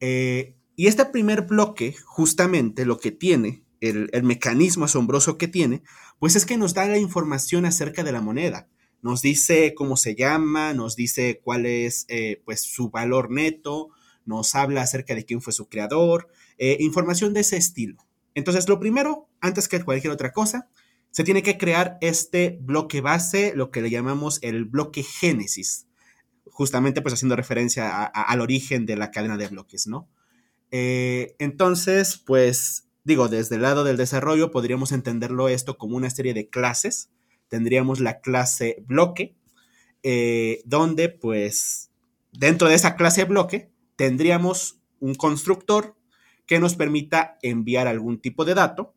Eh, 0.00 0.56
y 0.74 0.88
este 0.88 1.04
primer 1.04 1.42
bloque, 1.42 1.94
justamente 2.04 2.84
lo 2.84 2.98
que 2.98 3.12
tiene, 3.12 3.62
el, 3.80 4.10
el 4.12 4.24
mecanismo 4.24 4.86
asombroso 4.86 5.38
que 5.38 5.46
tiene, 5.46 5.84
pues 6.18 6.34
es 6.34 6.46
que 6.46 6.56
nos 6.56 6.74
da 6.74 6.86
la 6.86 6.98
información 6.98 7.64
acerca 7.64 8.02
de 8.02 8.10
la 8.10 8.20
moneda 8.20 8.71
nos 9.02 9.20
dice 9.20 9.74
cómo 9.74 9.96
se 9.96 10.14
llama, 10.14 10.72
nos 10.72 10.96
dice 10.96 11.40
cuál 11.42 11.66
es 11.66 12.06
eh, 12.08 12.40
pues 12.44 12.62
su 12.62 12.90
valor 12.90 13.30
neto, 13.30 13.90
nos 14.24 14.54
habla 14.54 14.82
acerca 14.82 15.14
de 15.14 15.24
quién 15.24 15.42
fue 15.42 15.52
su 15.52 15.68
creador, 15.68 16.28
eh, 16.58 16.76
información 16.80 17.34
de 17.34 17.40
ese 17.40 17.56
estilo. 17.56 17.96
Entonces, 18.34 18.68
lo 18.68 18.78
primero, 18.78 19.28
antes 19.40 19.68
que 19.68 19.82
cualquier 19.82 20.12
otra 20.12 20.32
cosa, 20.32 20.68
se 21.10 21.24
tiene 21.24 21.42
que 21.42 21.58
crear 21.58 21.98
este 22.00 22.58
bloque 22.62 23.00
base, 23.00 23.52
lo 23.54 23.70
que 23.70 23.82
le 23.82 23.90
llamamos 23.90 24.38
el 24.42 24.64
bloque 24.64 25.02
génesis, 25.02 25.86
justamente 26.46 27.02
pues 27.02 27.14
haciendo 27.14 27.36
referencia 27.36 28.04
al 28.04 28.40
origen 28.40 28.86
de 28.86 28.96
la 28.96 29.10
cadena 29.10 29.36
de 29.36 29.48
bloques, 29.48 29.86
¿no? 29.86 30.08
Eh, 30.70 31.36
entonces, 31.38 32.16
pues 32.16 32.88
digo, 33.04 33.28
desde 33.28 33.56
el 33.56 33.62
lado 33.62 33.84
del 33.84 33.98
desarrollo 33.98 34.50
podríamos 34.50 34.92
entenderlo 34.92 35.48
esto 35.48 35.76
como 35.76 35.96
una 35.96 36.08
serie 36.08 36.34
de 36.34 36.48
clases. 36.48 37.10
Tendríamos 37.52 38.00
la 38.00 38.22
clase 38.22 38.82
bloque, 38.88 39.36
eh, 40.02 40.62
donde 40.64 41.10
pues 41.10 41.90
dentro 42.32 42.66
de 42.66 42.76
esa 42.76 42.96
clase 42.96 43.24
bloque 43.24 43.70
tendríamos 43.94 44.80
un 45.00 45.14
constructor 45.14 45.94
que 46.46 46.58
nos 46.58 46.76
permita 46.76 47.36
enviar 47.42 47.88
algún 47.88 48.22
tipo 48.22 48.46
de 48.46 48.54
dato. 48.54 48.94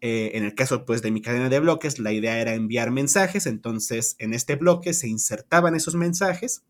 Eh, 0.00 0.30
en 0.32 0.44
el 0.44 0.54
caso 0.54 0.86
pues 0.86 1.02
de 1.02 1.10
mi 1.10 1.20
cadena 1.20 1.50
de 1.50 1.60
bloques, 1.60 1.98
la 1.98 2.10
idea 2.10 2.40
era 2.40 2.54
enviar 2.54 2.90
mensajes, 2.90 3.44
entonces 3.44 4.16
en 4.18 4.32
este 4.32 4.56
bloque 4.56 4.94
se 4.94 5.06
insertaban 5.06 5.74
esos 5.74 5.94
mensajes, 5.94 6.62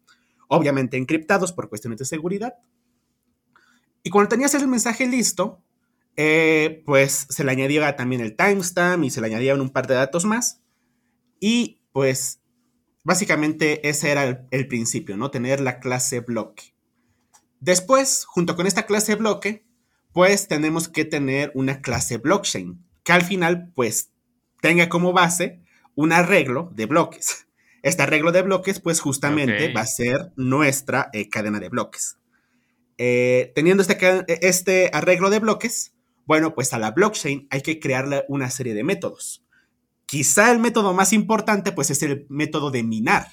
obviamente 0.49 0.97
encriptados 0.97 1.53
por 1.53 1.69
cuestiones 1.69 2.01
de 2.01 2.05
seguridad. 2.05 2.55
Y 4.03 4.11
cuando 4.11 4.31
tenías 4.31 4.55
el 4.55 4.67
mensaje 4.67 5.07
listo, 5.07 5.63
eh, 6.17 6.83
pues 6.85 7.29
se 7.31 7.45
le 7.45 7.53
añadía 7.53 7.95
también 7.95 8.23
el 8.23 8.35
timestamp 8.35 9.05
y 9.05 9.11
se 9.11 9.21
le 9.21 9.29
añadían 9.29 9.61
un 9.61 9.71
par 9.71 9.87
de 9.87 9.95
datos 9.95 10.25
más. 10.25 10.65
Y 11.41 11.81
pues 11.93 12.41
básicamente 13.05 13.89
ese 13.89 14.11
era 14.11 14.47
el 14.51 14.69
principio, 14.69 15.17
¿no? 15.17 15.31
Tener 15.31 15.61
la 15.61 15.81
clase 15.81 16.21
bloque. 16.21 16.75
Después, 17.61 18.25
junto 18.25 18.55
con 18.55 18.67
esta 18.67 18.87
clase 18.87 19.17
bloque, 19.17 19.65
pues 20.13 20.49
tenemos 20.49 20.89
que 20.89 21.05
tener 21.05 21.51
una 21.55 21.81
clase 21.81 22.19
blockchain, 22.19 22.85
que 23.03 23.13
al 23.13 23.23
final, 23.23 23.73
pues, 23.75 24.11
tenga 24.61 24.89
como 24.89 25.13
base 25.13 25.61
un 25.95 26.13
arreglo 26.13 26.71
de 26.75 26.87
bloques. 26.87 27.47
Este 27.83 28.03
arreglo 28.03 28.33
de 28.33 28.43
bloques, 28.43 28.81
pues, 28.81 29.01
justamente 29.01 29.73
va 29.73 29.83
a 29.83 29.87
ser 29.87 30.33
nuestra 30.37 31.11
eh, 31.13 31.29
cadena 31.29 31.61
de 31.61 31.69
bloques. 31.69 32.19
Eh, 32.99 33.53
teniendo 33.55 33.83
este, 33.83 34.25
este 34.47 34.91
arreglo 34.93 35.31
de 35.31 35.39
bloques, 35.39 35.95
bueno, 36.27 36.55
pues 36.55 36.73
a 36.73 36.79
la 36.79 36.91
blockchain 36.91 37.47
hay 37.51 37.61
que 37.61 37.79
crearle 37.79 38.25
una 38.29 38.51
serie 38.51 38.75
de 38.75 38.83
métodos. 38.83 39.45
Quizá 40.09 40.51
el 40.51 40.59
método 40.59 40.95
más 40.95 41.13
importante, 41.13 41.71
pues, 41.71 41.91
es 41.91 42.03
el 42.03 42.27
método 42.31 42.71
de 42.71 42.83
minar. 42.83 43.29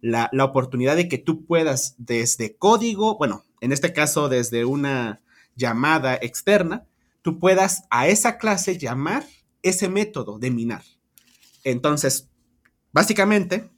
La, 0.00 0.30
la 0.32 0.44
oportunidad 0.44 0.96
de 0.96 1.08
que 1.08 1.18
tú 1.18 1.44
puedas 1.44 1.94
desde 1.98 2.56
código, 2.56 3.18
bueno, 3.18 3.44
en 3.60 3.72
este 3.72 3.92
caso 3.92 4.28
desde 4.28 4.64
una 4.64 5.20
llamada 5.54 6.14
externa, 6.14 6.86
tú 7.20 7.38
puedas 7.38 7.82
a 7.90 8.08
esa 8.08 8.38
clase 8.38 8.78
llamar 8.78 9.24
ese 9.62 9.88
método 9.88 10.38
de 10.38 10.50
minar. 10.50 10.82
Entonces, 11.64 12.30
básicamente, 12.92 13.68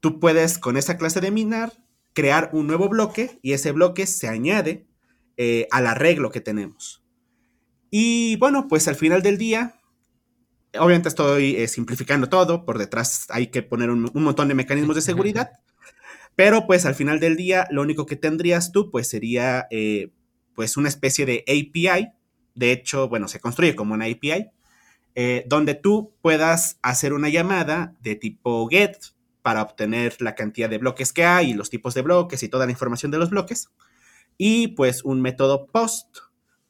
tú 0.00 0.20
puedes 0.20 0.58
con 0.58 0.78
esa 0.78 0.96
clase 0.96 1.20
de 1.20 1.30
minar 1.30 1.72
crear 2.14 2.50
un 2.52 2.66
nuevo 2.66 2.88
bloque 2.88 3.38
y 3.42 3.52
ese 3.52 3.72
bloque 3.72 4.06
se 4.06 4.28
añade 4.28 4.86
eh, 5.36 5.66
al 5.70 5.86
arreglo 5.86 6.30
que 6.30 6.40
tenemos. 6.40 7.02
Y 7.90 8.36
bueno, 8.36 8.68
pues 8.68 8.88
al 8.88 8.96
final 8.96 9.22
del 9.22 9.36
día, 9.36 9.81
obviamente 10.78 11.08
estoy 11.08 11.56
eh, 11.56 11.68
simplificando 11.68 12.28
todo, 12.28 12.64
por 12.64 12.78
detrás 12.78 13.26
hay 13.30 13.48
que 13.48 13.62
poner 13.62 13.90
un, 13.90 14.10
un 14.12 14.22
montón 14.22 14.48
de 14.48 14.54
mecanismos 14.54 14.96
de 14.96 15.02
seguridad, 15.02 15.50
pero 16.34 16.66
pues 16.66 16.86
al 16.86 16.94
final 16.94 17.20
del 17.20 17.36
día, 17.36 17.66
lo 17.70 17.82
único 17.82 18.06
que 18.06 18.16
tendrías 18.16 18.72
tú, 18.72 18.90
pues 18.90 19.08
sería 19.08 19.66
eh, 19.70 20.10
pues 20.54 20.76
una 20.76 20.88
especie 20.88 21.26
de 21.26 21.44
API. 21.46 22.12
De 22.54 22.72
hecho, 22.72 23.08
bueno, 23.08 23.28
se 23.28 23.40
construye 23.40 23.74
como 23.74 23.94
una 23.94 24.06
API, 24.06 24.50
eh, 25.14 25.44
donde 25.46 25.74
tú 25.74 26.14
puedas 26.22 26.78
hacer 26.82 27.12
una 27.12 27.28
llamada 27.28 27.94
de 28.00 28.16
tipo 28.16 28.66
GET 28.68 28.98
para 29.42 29.62
obtener 29.62 30.20
la 30.20 30.34
cantidad 30.34 30.70
de 30.70 30.78
bloques 30.78 31.12
que 31.12 31.24
hay 31.24 31.50
y 31.50 31.54
los 31.54 31.68
tipos 31.68 31.94
de 31.94 32.02
bloques 32.02 32.42
y 32.42 32.48
toda 32.48 32.66
la 32.66 32.72
información 32.72 33.10
de 33.10 33.18
los 33.18 33.30
bloques. 33.30 33.68
Y 34.38 34.68
pues 34.68 35.04
un 35.04 35.20
método 35.20 35.66
POST 35.66 36.18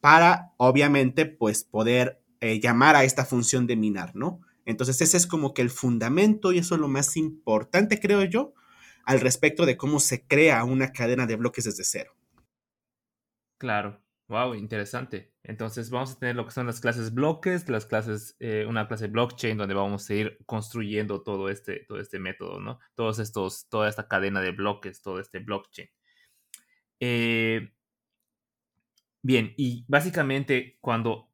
para, 0.01 0.53
obviamente, 0.57 1.27
pues 1.27 1.63
poder 1.63 2.22
eh, 2.43 2.61
llamar 2.61 2.97
a 2.97 3.05
esta 3.05 3.25
función 3.25 3.67
de 3.67 3.77
minar, 3.77 4.15
¿no? 4.15 4.41
Entonces 4.65 5.01
ese 5.01 5.17
es 5.17 5.27
como 5.27 5.55
que 5.55 5.63
el 5.63 5.71
fundamento 5.71 6.53
y 6.53 6.59
eso 6.59 6.75
es 6.75 6.81
lo 6.81 6.89
más 6.89 7.17
importante, 7.17 8.01
creo 8.01 8.25
yo, 8.25 8.53
al 9.05 9.21
respecto 9.21 9.65
de 9.65 9.77
cómo 9.77 10.01
se 10.01 10.27
crea 10.27 10.65
una 10.65 10.93
cadena 10.93 11.27
de 11.27 11.37
bloques 11.37 11.65
desde 11.65 11.85
cero. 11.85 12.17
Claro. 13.59 14.03
Wow, 14.27 14.55
interesante. 14.55 15.33
Entonces 15.45 15.91
vamos 15.91 16.13
a 16.13 16.19
tener 16.19 16.35
lo 16.35 16.45
que 16.47 16.53
son 16.53 16.67
las 16.67 16.81
clases 16.81 17.15
bloques, 17.15 17.69
las 17.69 17.87
clases, 17.87 18.37
eh, 18.41 18.65
una 18.69 18.89
clase 18.89 19.09
blockchain 19.09 19.57
donde 19.57 19.75
vamos 19.75 20.09
a 20.11 20.15
ir 20.15 20.39
construyendo 20.47 21.23
todo 21.23 21.49
este, 21.49 21.85
todo 21.87 22.01
este 22.01 22.19
método, 22.19 22.59
¿no? 22.59 22.81
Todos 22.97 23.21
estos, 23.21 23.69
toda 23.69 23.89
esta 23.89 24.09
cadena 24.09 24.41
de 24.41 24.51
bloques, 24.53 25.01
todo 25.01 25.21
este 25.21 25.39
blockchain. 25.41 25.89
Eh, 26.99 27.73
bien, 29.23 29.55
y 29.57 29.85
básicamente 29.89 30.79
cuando, 30.81 31.32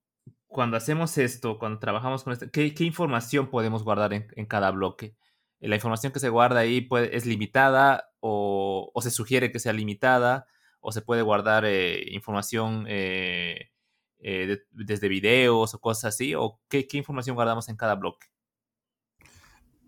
cuando 0.49 0.77
hacemos 0.77 1.17
esto, 1.19 1.59
cuando 1.59 1.79
trabajamos 1.79 2.25
con 2.25 2.33
esto, 2.33 2.51
¿qué, 2.51 2.75
información 2.81 3.49
podemos 3.49 3.85
guardar 3.85 4.13
en 4.13 4.47
cada 4.47 4.71
bloque? 4.73 5.15
la 5.61 5.75
información 5.75 6.13
que 6.13 6.21
se 6.21 6.29
guarda 6.29 6.61
ahí 6.61 6.89
es 7.11 7.27
limitada 7.27 8.11
o, 8.21 8.93
se 9.01 9.11
sugiere 9.11 9.51
que 9.51 9.59
sea 9.59 9.73
limitada 9.73 10.47
o 10.81 10.93
se 10.93 11.03
puede 11.03 11.23
guardar 11.23 11.65
eh, 11.65 12.05
información 12.13 12.85
eh, 12.89 13.71
eh, 14.21 14.59
desde 14.71 15.09
videos 15.09 15.75
o 15.75 15.81
cosas 15.81 16.15
así 16.15 16.35
o 16.35 16.61
qué, 16.69 16.87
información 16.93 17.35
guardamos 17.35 17.69
en 17.69 17.77
cada 17.77 17.97
bloque. 17.97 18.29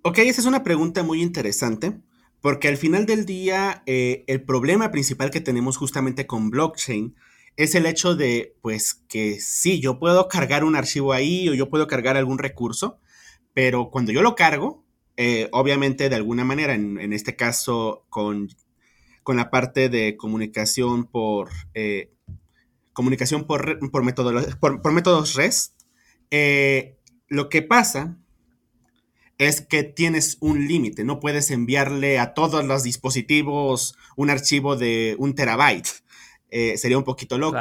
Ok, 0.02 0.19
esa 0.19 0.40
es 0.40 0.47
una 0.47 0.64
pregunta 0.64 1.02
muy 1.02 1.23
interesante 1.23 2.00
porque 2.40 2.69
al 2.69 2.79
final 2.79 3.05
del 3.07 3.26
día 3.26 3.83
el 3.87 4.43
problema 4.45 4.90
principal 4.90 5.31
que 5.31 5.43
tenemos 5.43 5.76
justamente 5.76 6.26
con 6.26 6.50
blockchain 6.50 7.14
es 7.57 7.75
el 7.75 7.87
hecho 7.87 8.14
de, 8.14 8.57
pues, 8.62 8.95
que 9.09 9.40
sí, 9.40 9.80
yo 9.80 9.99
puedo 9.99 10.28
cargar 10.28 10.64
un 10.64 10.76
archivo 10.76 11.12
ahí 11.12 11.49
o 11.49 11.54
yo 11.54 11.69
puedo 11.69 11.87
cargar 11.87 12.16
algún 12.16 12.38
recurso, 12.38 12.99
pero 13.54 13.90
cuando 13.90 14.12
yo 14.12 14.23
lo 14.23 14.35
cargo, 14.35 14.85
eh, 15.16 15.49
obviamente, 15.52 16.09
de 16.09 16.16
alguna 16.16 16.45
manera, 16.45 16.75
en, 16.75 17.12
este 17.12 17.37
caso, 17.37 18.07
con, 18.09 18.49
con, 19.23 19.37
la 19.37 19.50
parte 19.50 19.88
de 19.88 20.16
comunicación 20.16 21.04
por 21.04 21.50
eh, 21.75 22.11
comunicación 22.92 23.47
por, 23.47 23.78
por, 23.90 24.83
por, 24.83 24.92
métodos 24.92 25.35
REST, 25.35 25.75
eh, 26.30 26.97
lo 27.28 27.49
que 27.49 27.62
pasa 27.62 28.16
es 29.38 29.62
que 29.62 29.83
tienes 29.83 30.37
un 30.40 30.69
límite, 30.69 31.02
no 31.02 31.19
puedes 31.19 31.50
enviarle 31.50 32.19
a 32.19 32.35
todos 32.35 32.64
los 32.64 32.83
dispositivos 32.83 33.97
un 34.16 34.28
archivo 34.28 34.76
de 34.76 35.16
un 35.19 35.35
terabyte. 35.35 35.88
Sería 36.50 36.99
un 36.99 37.04
poquito 37.04 37.38
loco. 37.38 37.59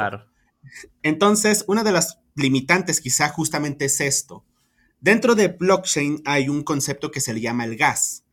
Entonces, 1.02 1.64
una 1.68 1.84
de 1.84 1.92
las 1.92 2.18
limitantes 2.34 3.00
quizá 3.00 3.28
justamente 3.28 3.86
es 3.86 4.00
esto. 4.00 4.44
Dentro 5.00 5.34
de 5.34 5.48
blockchain 5.48 6.22
hay 6.26 6.48
un 6.48 6.62
concepto 6.62 7.10
que 7.10 7.20
se 7.20 7.32
le 7.32 7.40
llama 7.40 7.64
el 7.64 7.76
gas. 7.76 8.24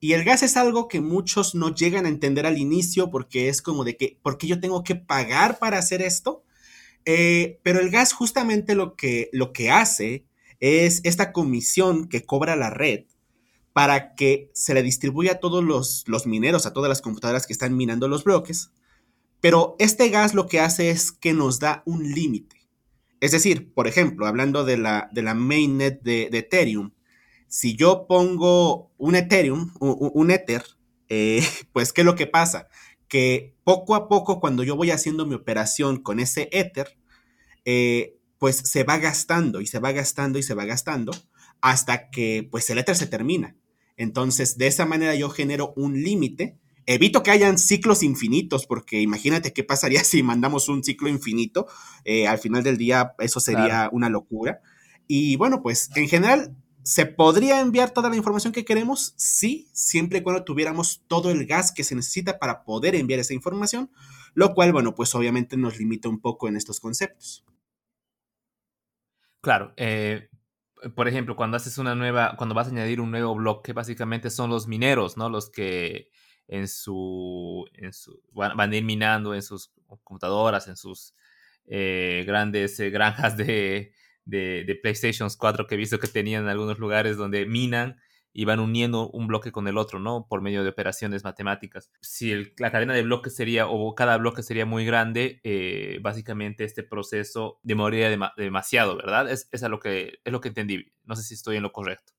Y 0.00 0.12
el 0.12 0.24
gas 0.24 0.42
es 0.42 0.56
algo 0.56 0.88
que 0.88 1.00
muchos 1.00 1.54
no 1.54 1.74
llegan 1.74 2.06
a 2.06 2.10
entender 2.10 2.46
al 2.46 2.58
inicio 2.58 3.10
porque 3.10 3.48
es 3.48 3.62
como 3.62 3.84
de 3.84 3.96
que, 3.96 4.18
¿por 4.22 4.38
qué 4.38 4.46
yo 4.46 4.60
tengo 4.60 4.84
que 4.84 4.94
pagar 4.94 5.58
para 5.58 5.78
hacer 5.78 6.02
esto? 6.02 6.44
Eh, 7.04 7.60
pero 7.62 7.80
el 7.80 7.90
gas 7.90 8.12
justamente 8.12 8.74
lo 8.74 8.96
que, 8.96 9.30
lo 9.32 9.52
que 9.52 9.70
hace 9.70 10.26
es 10.60 11.00
esta 11.04 11.32
comisión 11.32 12.08
que 12.08 12.24
cobra 12.24 12.56
la 12.56 12.70
red 12.70 13.04
para 13.72 14.14
que 14.14 14.50
se 14.54 14.74
le 14.74 14.82
distribuya 14.82 15.32
a 15.32 15.40
todos 15.40 15.62
los, 15.62 16.04
los 16.06 16.26
mineros, 16.26 16.66
a 16.66 16.72
todas 16.72 16.88
las 16.88 17.02
computadoras 17.02 17.46
que 17.46 17.52
están 17.52 17.76
minando 17.76 18.08
los 18.08 18.24
bloques. 18.24 18.70
Pero 19.40 19.76
este 19.78 20.08
gas 20.08 20.34
lo 20.34 20.46
que 20.46 20.60
hace 20.60 20.90
es 20.90 21.12
que 21.12 21.32
nos 21.32 21.60
da 21.60 21.82
un 21.86 22.12
límite. 22.12 22.56
Es 23.20 23.32
decir, 23.32 23.72
por 23.72 23.86
ejemplo, 23.88 24.26
hablando 24.26 24.64
de 24.64 24.76
la, 24.76 25.08
de 25.12 25.22
la 25.22 25.34
mainnet 25.34 26.02
de, 26.02 26.28
Ethereum, 26.32 26.92
si 27.48 27.76
yo 27.76 28.06
pongo 28.06 28.92
un 28.98 29.14
Ethereum, 29.14 29.72
un, 29.80 30.30
Ether, 30.30 30.64
eh, 31.08 31.42
pues 31.72 31.92
¿qué 31.92 32.02
es 32.02 32.04
lo 32.04 32.14
que 32.14 32.26
pasa? 32.26 32.68
Que 33.08 33.54
poco 33.64 33.94
a 33.94 34.08
poco 34.08 34.40
cuando 34.40 34.62
yo 34.64 34.76
voy 34.76 34.90
haciendo 34.90 35.26
mi 35.26 35.34
operación 35.34 36.02
con 36.02 36.20
ese 36.20 36.48
Ether, 36.52 36.98
eh, 37.64 38.16
pues 38.38 38.56
se 38.56 38.84
va 38.84 38.98
gastando 38.98 39.60
y 39.60 39.66
se 39.66 39.78
va 39.78 39.92
gastando 39.92 40.38
y 40.38 40.42
se 40.42 40.54
va 40.54 40.64
gastando 40.64 41.12
hasta 41.60 42.10
que 42.10 42.46
pues 42.50 42.68
el 42.70 42.78
Ether 42.78 42.96
se 42.96 43.06
termina. 43.06 43.56
Entonces, 43.96 44.58
de 44.58 44.66
esa 44.66 44.84
manera 44.84 45.14
yo 45.14 45.30
genero 45.30 45.72
un 45.76 46.02
límite 46.02 46.58
Evito 46.86 47.22
que 47.22 47.32
hayan 47.32 47.58
ciclos 47.58 48.02
infinitos, 48.02 48.66
porque 48.66 49.00
imagínate 49.00 49.52
qué 49.52 49.64
pasaría 49.64 50.04
si 50.04 50.22
mandamos 50.22 50.68
un 50.68 50.82
ciclo 50.82 51.08
infinito. 51.08 51.66
Eh, 52.04 52.26
al 52.26 52.38
final 52.38 52.62
del 52.62 52.78
día, 52.78 53.14
eso 53.18 53.40
sería 53.40 53.88
una 53.92 54.08
locura. 54.08 54.60
Y 55.08 55.36
bueno, 55.36 55.62
pues 55.62 55.90
en 55.96 56.08
general, 56.08 56.56
¿Se 56.86 57.04
podría 57.04 57.60
enviar 57.60 57.90
toda 57.90 58.08
la 58.08 58.14
información 58.14 58.52
que 58.52 58.64
queremos? 58.64 59.12
Sí, 59.16 59.68
siempre 59.72 60.18
y 60.20 60.22
cuando 60.22 60.44
tuviéramos 60.44 61.02
todo 61.08 61.32
el 61.32 61.44
gas 61.44 61.72
que 61.72 61.82
se 61.82 61.96
necesita 61.96 62.38
para 62.38 62.62
poder 62.62 62.94
enviar 62.94 63.18
esa 63.18 63.34
información, 63.34 63.90
lo 64.34 64.54
cual, 64.54 64.72
bueno, 64.72 64.94
pues 64.94 65.12
obviamente 65.16 65.56
nos 65.56 65.80
limita 65.80 66.08
un 66.08 66.20
poco 66.20 66.46
en 66.46 66.56
estos 66.56 66.78
conceptos. 66.78 67.44
Claro, 69.40 69.74
eh, 69.76 70.28
por 70.94 71.08
ejemplo, 71.08 71.34
cuando 71.34 71.56
haces 71.56 71.76
una 71.78 71.96
nueva, 71.96 72.36
cuando 72.36 72.54
vas 72.54 72.68
a 72.68 72.70
añadir 72.70 73.00
un 73.00 73.10
nuevo 73.10 73.34
bloque, 73.34 73.72
básicamente 73.72 74.30
son 74.30 74.50
los 74.50 74.68
mineros, 74.68 75.16
¿no? 75.16 75.28
Los 75.28 75.50
que 75.50 76.10
en 76.48 76.68
su, 76.68 77.64
en 77.74 77.92
su 77.92 78.22
van, 78.32 78.58
a 78.58 78.76
ir 78.76 78.84
minando 78.84 79.34
en 79.34 79.42
sus 79.42 79.72
computadoras, 80.04 80.68
en 80.68 80.76
sus 80.76 81.14
eh, 81.66 82.24
grandes 82.26 82.78
eh, 82.80 82.90
granjas 82.90 83.36
de, 83.36 83.92
de, 84.24 84.64
de 84.64 84.74
PlayStation 84.76 85.28
4 85.36 85.66
que 85.66 85.74
he 85.74 85.78
visto 85.78 85.98
que 85.98 86.08
tenían 86.08 86.44
en 86.44 86.50
algunos 86.50 86.78
lugares 86.78 87.16
donde 87.16 87.46
minan 87.46 87.96
y 88.38 88.44
van 88.44 88.60
uniendo 88.60 89.08
un 89.08 89.28
bloque 89.28 89.50
con 89.50 89.66
el 89.66 89.78
otro, 89.78 89.98
¿no? 89.98 90.26
Por 90.28 90.42
medio 90.42 90.62
de 90.62 90.68
operaciones 90.68 91.24
matemáticas. 91.24 91.90
Si 92.02 92.34
la 92.58 92.70
cadena 92.70 92.92
de 92.92 93.02
bloques 93.02 93.34
sería, 93.34 93.66
o 93.66 93.94
cada 93.94 94.18
bloque 94.18 94.42
sería 94.42 94.66
muy 94.66 94.84
grande, 94.84 95.40
eh, 95.42 96.00
básicamente 96.02 96.64
este 96.64 96.82
proceso 96.82 97.58
demoraría 97.62 98.10
demasiado, 98.36 98.94
¿verdad? 98.94 99.30
Es, 99.30 99.48
es, 99.52 99.62
lo 99.62 99.80
que, 99.80 100.18
es 100.22 100.32
lo 100.32 100.42
que 100.42 100.48
entendí. 100.48 100.92
No 101.04 101.16
sé 101.16 101.22
si 101.22 101.32
estoy 101.32 101.56
en 101.56 101.62
lo 101.62 101.72
correcto. 101.72 102.12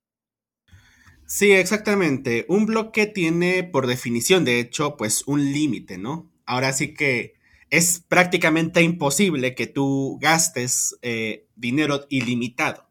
Sí, 1.27 1.51
exactamente. 1.51 2.45
Un 2.47 2.65
bloque 2.65 3.05
tiene, 3.05 3.65
por 3.65 3.85
definición, 3.85 4.45
de 4.45 4.61
hecho, 4.61 4.95
pues 4.95 5.23
un 5.27 5.51
límite, 5.51 5.97
¿no? 5.97 6.31
Ahora 6.45 6.71
sí 6.71 6.93
que 6.93 7.35
es 7.69 7.99
prácticamente 8.07 8.81
imposible 8.81 9.53
que 9.53 9.67
tú 9.67 10.17
gastes 10.21 10.95
eh, 11.01 11.45
dinero 11.57 12.05
ilimitado, 12.07 12.87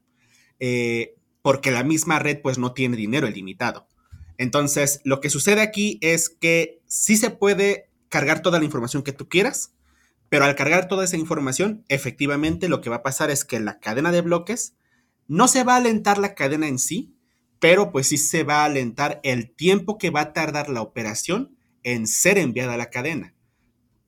eh, 0.61 1.15
porque 1.41 1.71
la 1.71 1.83
misma 1.83 2.19
red 2.19 2.43
pues 2.43 2.59
no 2.59 2.75
tiene 2.75 2.99
dinero 2.99 3.27
ilimitado. 3.27 3.89
Entonces, 4.37 5.01
lo 5.05 5.23
que 5.23 5.31
sucede 5.31 5.63
aquí 5.63 5.99
es 6.03 6.29
que 6.29 6.83
sí 6.87 7.17
se 7.17 7.31
puede 7.31 7.89
cargar 8.11 8.43
toda 8.43 8.59
la 8.59 8.67
información 8.67 9.03
que 9.03 9.13
tú 9.13 9.31
quieras, 9.31 9.73
pero 10.29 10.45
al 10.45 10.57
cargar 10.57 10.89
toda 10.89 11.05
esa 11.05 11.17
información, 11.17 11.87
efectivamente 11.89 12.69
lo 12.69 12.83
que 12.83 12.91
va 12.91 12.97
a 12.97 13.03
pasar 13.03 13.31
es 13.31 13.47
que 13.47 13.61
la 13.61 13.81
cadena 13.81 14.13
de 14.13 14.21
bloques 14.21 14.75
no 15.27 15.49
se 15.49 15.65
va 15.65 15.75
a 15.75 15.79
alentar 15.79 16.19
la 16.19 16.35
cadena 16.35 16.69
en 16.69 16.79
sí, 16.79 17.16
pero 17.59 17.93
pues 17.93 18.09
sí 18.09 18.19
se 18.19 18.45
va 18.45 18.63
a 18.63 18.67
alentar 18.67 19.21
el 19.23 19.51
tiempo 19.55 19.99
que 19.99 20.11
va 20.11 20.21
a 20.21 20.33
tardar 20.33 20.69
la 20.69 20.83
operación 20.83 21.57
en 21.83 22.07
ser 22.07 22.39
enviada 22.39 22.75
a 22.75 22.79
la 22.79 22.91
cadena 22.91 23.37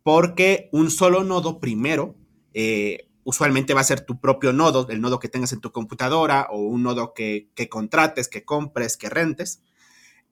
porque 0.09 0.71
un 0.73 0.91
solo 0.91 1.23
nodo 1.23 1.61
primero, 1.61 2.17
eh, 2.55 3.11
usualmente 3.25 3.75
va 3.75 3.83
a 3.83 3.85
ser 3.85 4.01
tu 4.01 4.19
propio 4.19 4.55
nodo, 4.55 4.89
el 4.89 5.03
nodo 5.03 5.19
que 5.19 5.29
tengas 5.29 5.53
en 5.53 5.61
tu 5.61 5.71
computadora 5.71 6.49
o 6.51 6.61
un 6.61 6.83
nodo 6.83 7.13
que, 7.13 7.51
contrates, 7.69 8.27
que 8.29 8.43
compres, 8.43 8.97
que 8.97 9.11
rentes. 9.11 9.61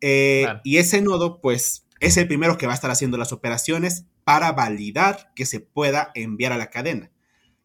Eh, 0.00 0.46
y 0.64 0.78
ese 0.78 1.02
nodo, 1.02 1.42
pues, 1.42 1.86
es 2.00 2.16
el 2.16 2.26
primero 2.26 2.56
que 2.56 2.64
va 2.64 2.72
a 2.72 2.74
estar 2.74 2.90
haciendo 2.90 3.18
las 3.18 3.34
operaciones 3.34 4.06
para 4.24 4.50
validar 4.52 5.30
que 5.36 5.44
se 5.44 5.60
pueda 5.60 6.10
enviar 6.14 6.54
a 6.54 6.56
la 6.56 6.70
cadena. 6.70 7.10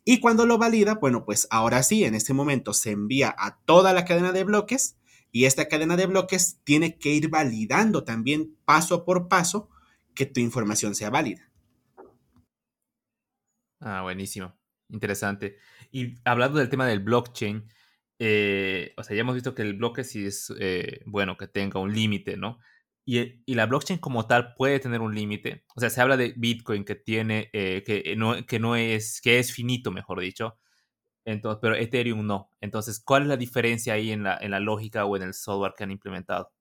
Y 0.03 0.19
cuando 0.19 0.45
lo 0.45 0.57
valida, 0.57 0.95
bueno, 0.95 1.23
pues 1.23 1.47
ahora 1.49 1.81
sí, 1.81 2.03
en 2.03 2.13
este 2.13 2.33
momento 2.33 2.73
se 2.73 2.91
envía 2.91 3.33
a 3.37 3.61
toda 3.63 3.93
la 3.93 4.03
cadena 4.03 4.33
de 4.33 4.43
bloques 4.43 4.97
y 5.31 5.45
esta 5.45 5.67
cadena 5.67 5.97
de 5.97 6.07
bloques 6.07 6.59
tiene 6.63 6.97
que 6.97 7.09
ir 7.09 7.29
validando 7.29 8.03
también 8.03 8.57
paso 8.65 9.05
por 9.05 9.27
paso 9.27 9.69
que 10.13 10.25
tu 10.25 10.39
información 10.39 10.95
sea 10.95 11.09
válida. 11.09 11.49
Ah, 13.79 14.01
buenísimo. 14.03 14.53
Interesante. 14.89 15.57
Y 15.91 16.15
hablando 16.25 16.59
del 16.59 16.69
tema 16.69 16.85
del 16.85 16.99
blockchain, 16.99 17.65
eh, 18.19 18.93
o 18.97 19.03
sea, 19.03 19.15
ya 19.15 19.21
hemos 19.21 19.35
visto 19.35 19.55
que 19.55 19.63
el 19.63 19.73
bloque 19.73 20.03
sí 20.03 20.25
es 20.25 20.53
eh, 20.59 21.01
bueno 21.05 21.37
que 21.37 21.47
tenga 21.47 21.79
un 21.79 21.93
límite, 21.93 22.37
¿no? 22.37 22.59
Y, 23.03 23.41
y, 23.45 23.55
la 23.55 23.65
blockchain 23.65 23.99
como 23.99 24.27
tal 24.27 24.53
puede 24.53 24.79
tener 24.79 25.01
un 25.01 25.15
límite. 25.15 25.65
O 25.75 25.79
sea, 25.79 25.89
se 25.89 26.01
habla 26.01 26.17
de 26.17 26.35
Bitcoin 26.37 26.85
que 26.85 26.93
tiene, 26.95 27.49
eh, 27.51 27.83
que, 27.83 28.15
no, 28.15 28.45
que 28.45 28.59
no 28.59 28.75
es, 28.75 29.21
que 29.21 29.39
es 29.39 29.51
finito, 29.51 29.91
mejor 29.91 30.19
dicho. 30.19 30.59
Entonces, 31.25 31.59
pero 31.61 31.75
Ethereum 31.75 32.25
no. 32.25 32.49
Entonces, 32.61 32.99
¿cuál 32.99 33.23
es 33.23 33.27
la 33.29 33.37
diferencia 33.37 33.93
ahí 33.93 34.11
en 34.11 34.23
la, 34.23 34.37
en 34.39 34.51
la 34.51 34.59
lógica 34.59 35.05
o 35.05 35.15
en 35.15 35.23
el 35.23 35.33
software 35.33 35.73
que 35.77 35.83
han 35.83 35.91
implementado? 35.91 36.51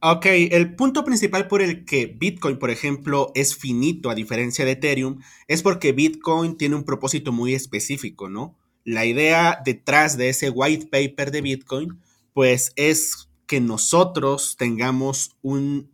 Ok, 0.00 0.26
el 0.26 0.76
punto 0.76 1.04
principal 1.04 1.48
por 1.48 1.62
el 1.62 1.84
que 1.86 2.06
Bitcoin, 2.06 2.58
por 2.58 2.70
ejemplo, 2.70 3.32
es 3.34 3.56
finito 3.56 4.10
a 4.10 4.14
diferencia 4.14 4.64
de 4.64 4.72
Ethereum, 4.72 5.20
es 5.48 5.62
porque 5.62 5.92
Bitcoin 5.92 6.56
tiene 6.56 6.76
un 6.76 6.84
propósito 6.84 7.32
muy 7.32 7.54
específico, 7.54 8.28
¿no? 8.28 8.58
La 8.84 9.06
idea 9.06 9.60
detrás 9.64 10.16
de 10.18 10.28
ese 10.28 10.50
white 10.50 10.86
paper 10.86 11.30
de 11.30 11.40
Bitcoin, 11.40 12.00
pues 12.34 12.72
es 12.76 13.30
que 13.46 13.60
nosotros 13.60 14.56
tengamos 14.58 15.34
un, 15.40 15.90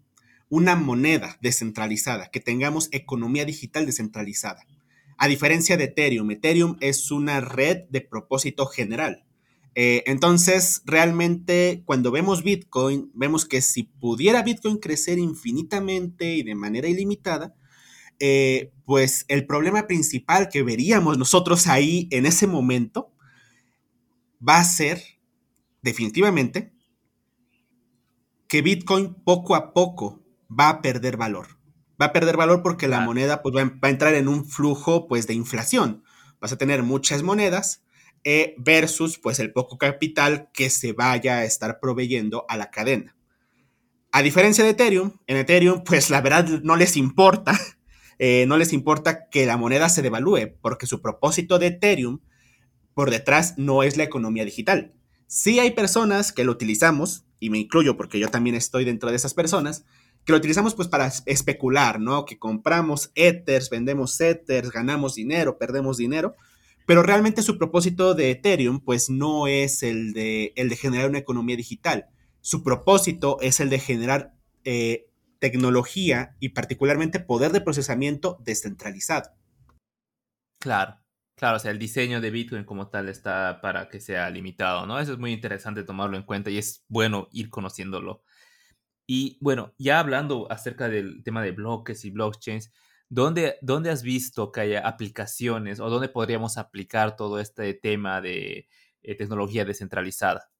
una 0.49 0.75
moneda 0.75 1.39
descentralizada, 1.41 2.29
que 2.31 2.41
tengamos 2.41 2.89
economía 2.91 3.45
digital 3.45 3.87
descentralizada. 3.87 4.67
A 5.23 5.29
diferencia 5.29 5.77
de 5.77 5.85
Ethereum, 5.85 6.33
Ethereum 6.33 6.77
es 6.81 7.13
una 7.13 7.41
red 7.41 7.85
de 7.91 8.01
propósito 8.01 8.67
general. 8.67 9.25
Eh, 9.77 10.03
entonces, 10.07 10.83
realmente, 10.85 11.85
cuando 11.85 12.11
vemos 12.11 12.43
Bitcoin, 12.43 13.09
vemos 13.15 13.47
que 13.47 13.63
si 13.63 13.85
pudiera 13.85 14.43
Bitcoin 14.43 14.79
crecer 14.79 15.21
infinitamente 15.21 16.35
y 16.35 16.43
de 16.43 16.57
manera 16.57 16.89
ilimitada, 16.89 17.55
eh, 18.19 18.73
pues 18.85 19.25
el 19.29 19.47
problema 19.47 19.87
principal 19.87 20.49
que 20.49 20.65
veríamos 20.65 21.17
nosotros 21.19 21.69
ahí 21.69 22.09
en 22.11 22.27
ese 22.27 22.49
momento 22.49 23.13
va 24.43 24.59
a 24.59 24.65
ser, 24.65 25.05
definitivamente, 25.83 26.73
que 28.49 28.61
Bitcoin 28.61 29.15
poco 29.15 29.55
a 29.55 29.73
poco 29.73 30.21
va 30.51 30.69
a 30.69 30.83
perder 30.83 31.17
valor. 31.17 31.62
Va 32.03 32.07
a 32.07 32.13
perder 32.13 32.37
valor 32.37 32.65
porque 32.65 32.89
la 32.89 32.99
moneda 32.99 33.43
pues, 33.43 33.55
va, 33.55 33.61
a 33.81 33.89
entrar 33.89 34.15
en 34.15 34.27
un 34.27 34.45
flujo 34.45 35.07
pues, 35.07 35.29
de 35.29 35.35
inflación. 35.35 36.03
Vas 36.41 36.51
a 36.51 36.59
tener 36.59 36.83
muchas 36.83 37.23
monedas 37.23 37.85
e 38.25 38.57
versus 38.59 39.19
pues 39.19 39.39
el 39.39 39.53
poco 39.53 39.79
capital 39.79 40.51
que 40.53 40.69
se 40.69 40.95
vaya 40.95 41.37
a 41.37 41.45
estar 41.45 41.79
proveyendo 41.79 42.45
a 42.49 42.57
la 42.57 42.73
cadena. 42.73 43.17
A 44.11 44.21
diferencia 44.21 44.65
de 44.65 44.71
Ethereum, 44.71 45.13
en 45.29 45.37
Ethereum 45.37 45.85
pues 45.85 46.11
la 46.11 46.21
verdad 46.21 46.49
no 46.65 46.75
les 46.75 46.97
importa, 46.97 47.57
eh, 48.19 48.47
no 48.49 48.57
les 48.57 48.73
importa 48.73 49.29
que 49.31 49.47
la 49.47 49.57
moneda 49.57 49.89
se 49.89 50.03
devalúe, 50.03 50.57
porque 50.61 50.87
su 50.87 51.01
propósito 51.01 51.61
de 51.61 51.69
Ethereum 51.69 52.19
por 52.95 53.11
detrás 53.11 53.55
no 53.59 53.85
es 53.85 53.97
la 53.97 54.03
economía 54.03 54.45
digital. 54.45 54.93
Sí 55.29 55.61
hay 55.61 55.71
personas 55.71 56.33
que 56.33 56.43
lo 56.43 56.51
utilizamos, 56.51 57.27
y 57.39 57.51
me 57.51 57.59
incluyo 57.59 57.97
porque 57.97 58.19
yo 58.19 58.29
también 58.29 58.57
estoy 58.57 58.85
dentro 58.85 59.11
de 59.11 59.17
esas 59.17 59.35
personas, 59.35 59.85
que 60.25 60.33
lo 60.33 60.39
utilizamos 60.39 60.75
pues 60.75 60.89
para 60.89 61.11
especular, 61.27 62.01
¿no? 62.01 62.25
Que 62.25 62.39
compramos 62.39 63.11
Ethers, 63.15 63.71
vendemos 63.71 64.21
Ethers, 64.21 64.71
ganamos 64.71 65.15
dinero, 65.15 65.59
perdemos 65.59 65.97
dinero, 65.97 66.37
pero 66.87 67.03
realmente 67.03 67.43
su 67.43 67.59
propósito 67.59 68.15
de 68.15 68.31
Ethereum, 68.31 68.81
pues 68.81 69.11
no 69.11 69.47
es 69.47 69.83
el 69.83 70.13
de, 70.13 70.53
el 70.57 70.69
de 70.69 70.77
generar 70.77 71.09
una 71.09 71.19
economía 71.19 71.57
digital. 71.57 72.07
Su 72.41 72.63
propósito 72.63 73.39
es 73.41 73.61
el 73.61 73.71
de 73.71 73.79
generar 73.79 74.35
eh, 74.65 75.09
tecnología 75.39 76.37
y 76.39 76.51
particularmente 76.51 77.21
poder 77.21 77.53
de 77.53 77.61
procesamiento 77.61 78.39
descentralizado. 78.45 79.31
Claro, 80.61 81.01
claro, 81.37 81.57
o 81.57 81.61
sea, 81.61 81.73
el 81.73 81.81
diseño 81.81 82.21
de 82.21 82.31
Bitcoin 82.31 82.65
como 82.65 82.89
tal 82.89 83.09
está 83.09 83.61
para 83.61 83.89
que 83.89 84.01
sea 84.01 84.31
limitado, 84.31 84.87
¿no? 84.87 85.01
Eso 85.01 85.13
es 85.13 85.19
muy 85.19 85.33
interesante 85.33 85.83
tomarlo 85.83 86.17
en 86.17 86.23
cuenta 86.23 86.51
y 86.51 86.59
es 86.59 86.85
bueno 86.89 87.29
ir 87.33 87.51
conociéndolo. 87.51 88.23
Y 89.07 89.39
bueno, 89.41 89.75
ya 89.79 89.99
hablando 89.99 90.51
acerca 90.51 90.89
del 90.89 91.23
tema 91.25 91.43
de 91.43 91.53
bloques 91.53 92.05
y 92.05 92.11
blockchains, 92.11 92.71
¿Dónde, 93.15 93.57
¿Dónde, 93.61 93.91
has 93.91 94.03
visto 94.03 94.53
que 94.53 94.63
haya 94.63 94.89
aplicaciones 94.89 95.81
o 95.81 95.91
dónde 95.91 96.09
podríamos 96.09 96.57
aplicar 96.57 97.15
todo 97.15 97.41
este 97.41 97.75
tema 97.75 98.23
de 98.23 98.69
eh, 99.03 99.15
tecnología 99.17 99.67
descentralizada? 99.67 100.51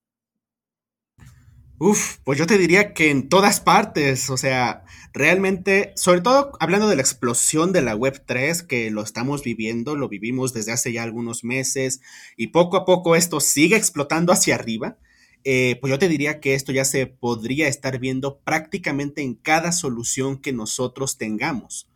Uf, 1.79 2.19
pues 2.25 2.39
yo 2.39 2.47
te 2.47 2.59
diría 2.59 2.93
que 2.93 3.11
en 3.11 3.31
todas 3.31 3.61
partes, 3.61 4.29
o 4.29 4.37
sea, 4.37 4.85
realmente, 5.15 5.95
sobre 5.97 6.21
todo 6.21 6.53
hablando 6.61 6.89
de 6.89 6.97
la 6.97 7.01
explosión 7.01 7.73
de 7.73 7.81
la 7.81 7.97
Web 7.97 8.23
3, 8.27 8.63
que 8.65 8.91
lo 8.91 9.03
estamos 9.03 9.43
viviendo, 9.43 9.97
lo 9.97 10.11
vivimos 10.11 10.53
desde 10.53 10.73
hace 10.73 10.93
ya 10.93 11.05
algunos 11.05 11.45
meses 11.45 12.03
y 12.37 12.49
poco 12.49 12.77
a 12.77 12.85
poco 12.85 13.17
esto 13.17 13.41
sigue 13.41 13.77
explotando 13.77 14.31
hacia 14.31 14.57
arriba, 14.57 14.99
eh, 15.45 15.79
pues 15.81 15.91
yo 15.91 15.99
te 15.99 16.09
diría 16.09 16.41
que 16.41 16.55
esto 16.55 16.73
ya 16.73 16.85
se 16.85 17.07
podría 17.07 17.69
estar 17.69 17.99
viendo 17.99 18.39
prácticamente 18.39 19.23
en 19.23 19.35
cada 19.35 19.73
solución 19.73 20.39
que 20.39 20.53
nosotros 20.53 21.19
tengamos. 21.19 21.89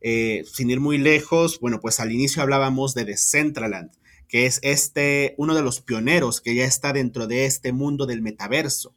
Eh, 0.00 0.44
sin 0.52 0.70
ir 0.70 0.80
muy 0.80 0.98
lejos, 0.98 1.60
bueno, 1.60 1.80
pues 1.80 2.00
al 2.00 2.12
inicio 2.12 2.42
hablábamos 2.42 2.94
de 2.94 3.04
Decentraland, 3.04 3.90
que 4.28 4.46
es 4.46 4.58
este, 4.62 5.34
uno 5.38 5.54
de 5.54 5.62
los 5.62 5.80
pioneros 5.80 6.40
que 6.40 6.54
ya 6.54 6.64
está 6.64 6.92
dentro 6.92 7.26
de 7.26 7.46
este 7.46 7.72
mundo 7.72 8.06
del 8.06 8.22
metaverso. 8.22 8.94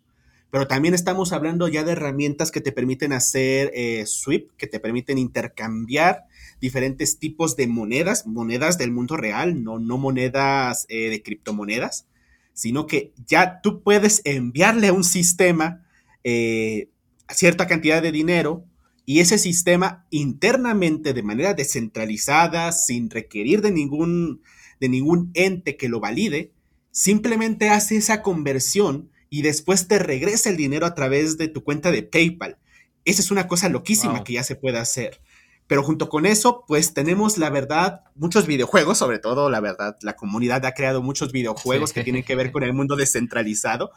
Pero 0.50 0.68
también 0.68 0.94
estamos 0.94 1.34
hablando 1.34 1.68
ya 1.68 1.84
de 1.84 1.92
herramientas 1.92 2.50
que 2.50 2.62
te 2.62 2.72
permiten 2.72 3.12
hacer 3.12 3.72
eh, 3.76 4.06
sweep, 4.06 4.52
que 4.58 4.68
te 4.68 4.80
permiten 4.80 5.18
intercambiar 5.18 6.26
diferentes 6.62 7.20
tipos 7.20 7.56
de 7.56 7.68
monedas, 7.68 8.26
monedas 8.26 8.78
del 8.78 8.92
mundo 8.92 9.18
real, 9.18 9.64
no, 9.64 9.80
no 9.80 9.98
monedas 9.98 10.86
eh, 10.90 11.10
de 11.10 11.22
criptomonedas, 11.22 12.08
sino 12.56 12.88
que 12.88 13.14
ya 13.28 13.62
tú 13.62 13.84
puedes 13.84 14.22
enviarle 14.24 14.88
a 14.88 14.94
un 14.94 15.04
sistema 15.04 15.86
eh, 16.24 16.90
cierta 17.30 17.68
cantidad 17.68 18.02
de 18.02 18.12
dinero 18.12 18.66
y 19.06 19.20
ese 19.20 19.38
sistema 19.38 20.08
internamente, 20.10 21.14
de 21.14 21.22
manera 21.22 21.54
descentralizada, 21.54 22.72
sin 22.72 23.12
requerir 23.12 23.62
de 23.62 23.72
ningún, 23.72 24.42
de 24.80 24.90
ningún 24.90 25.30
ente 25.36 25.78
que 25.78 25.90
lo 25.90 26.00
valide, 26.00 26.54
simplemente 26.90 27.70
hace 27.70 27.98
esa 27.98 28.24
conversión 28.24 29.12
y 29.30 29.42
después 29.42 29.88
te 29.88 30.00
regresa 30.00 30.50
el 30.50 30.58
dinero 30.58 30.86
a 30.86 30.96
través 30.96 31.38
de 31.38 31.50
tu 31.50 31.64
cuenta 31.64 31.92
de 31.92 32.04
PayPal. 32.04 32.58
Esa 33.04 33.22
es 33.22 33.30
una 33.30 33.48
cosa 33.48 33.70
loquísima 33.70 34.24
que 34.24 34.34
ya 34.34 34.44
se 34.44 34.56
puede 34.56 34.80
hacer. 34.80 35.20
Pero 35.68 35.84
junto 35.84 36.10
con 36.10 36.26
eso, 36.26 36.64
pues 36.68 36.94
tenemos 36.94 37.38
la 37.38 37.50
verdad, 37.50 38.02
muchos 38.16 38.46
videojuegos, 38.46 39.00
sobre 39.00 39.20
todo 39.20 39.50
la 39.50 39.60
verdad, 39.60 39.98
la 40.02 40.16
comunidad 40.16 40.64
ha 40.66 40.74
creado 40.74 41.02
muchos 41.02 41.32
videojuegos 41.32 41.92
que 41.92 42.04
tienen 42.04 42.24
que 42.24 42.36
ver 42.36 42.52
con 42.52 42.64
el 42.64 42.74
mundo 42.74 42.96
descentralizado. 42.98 43.92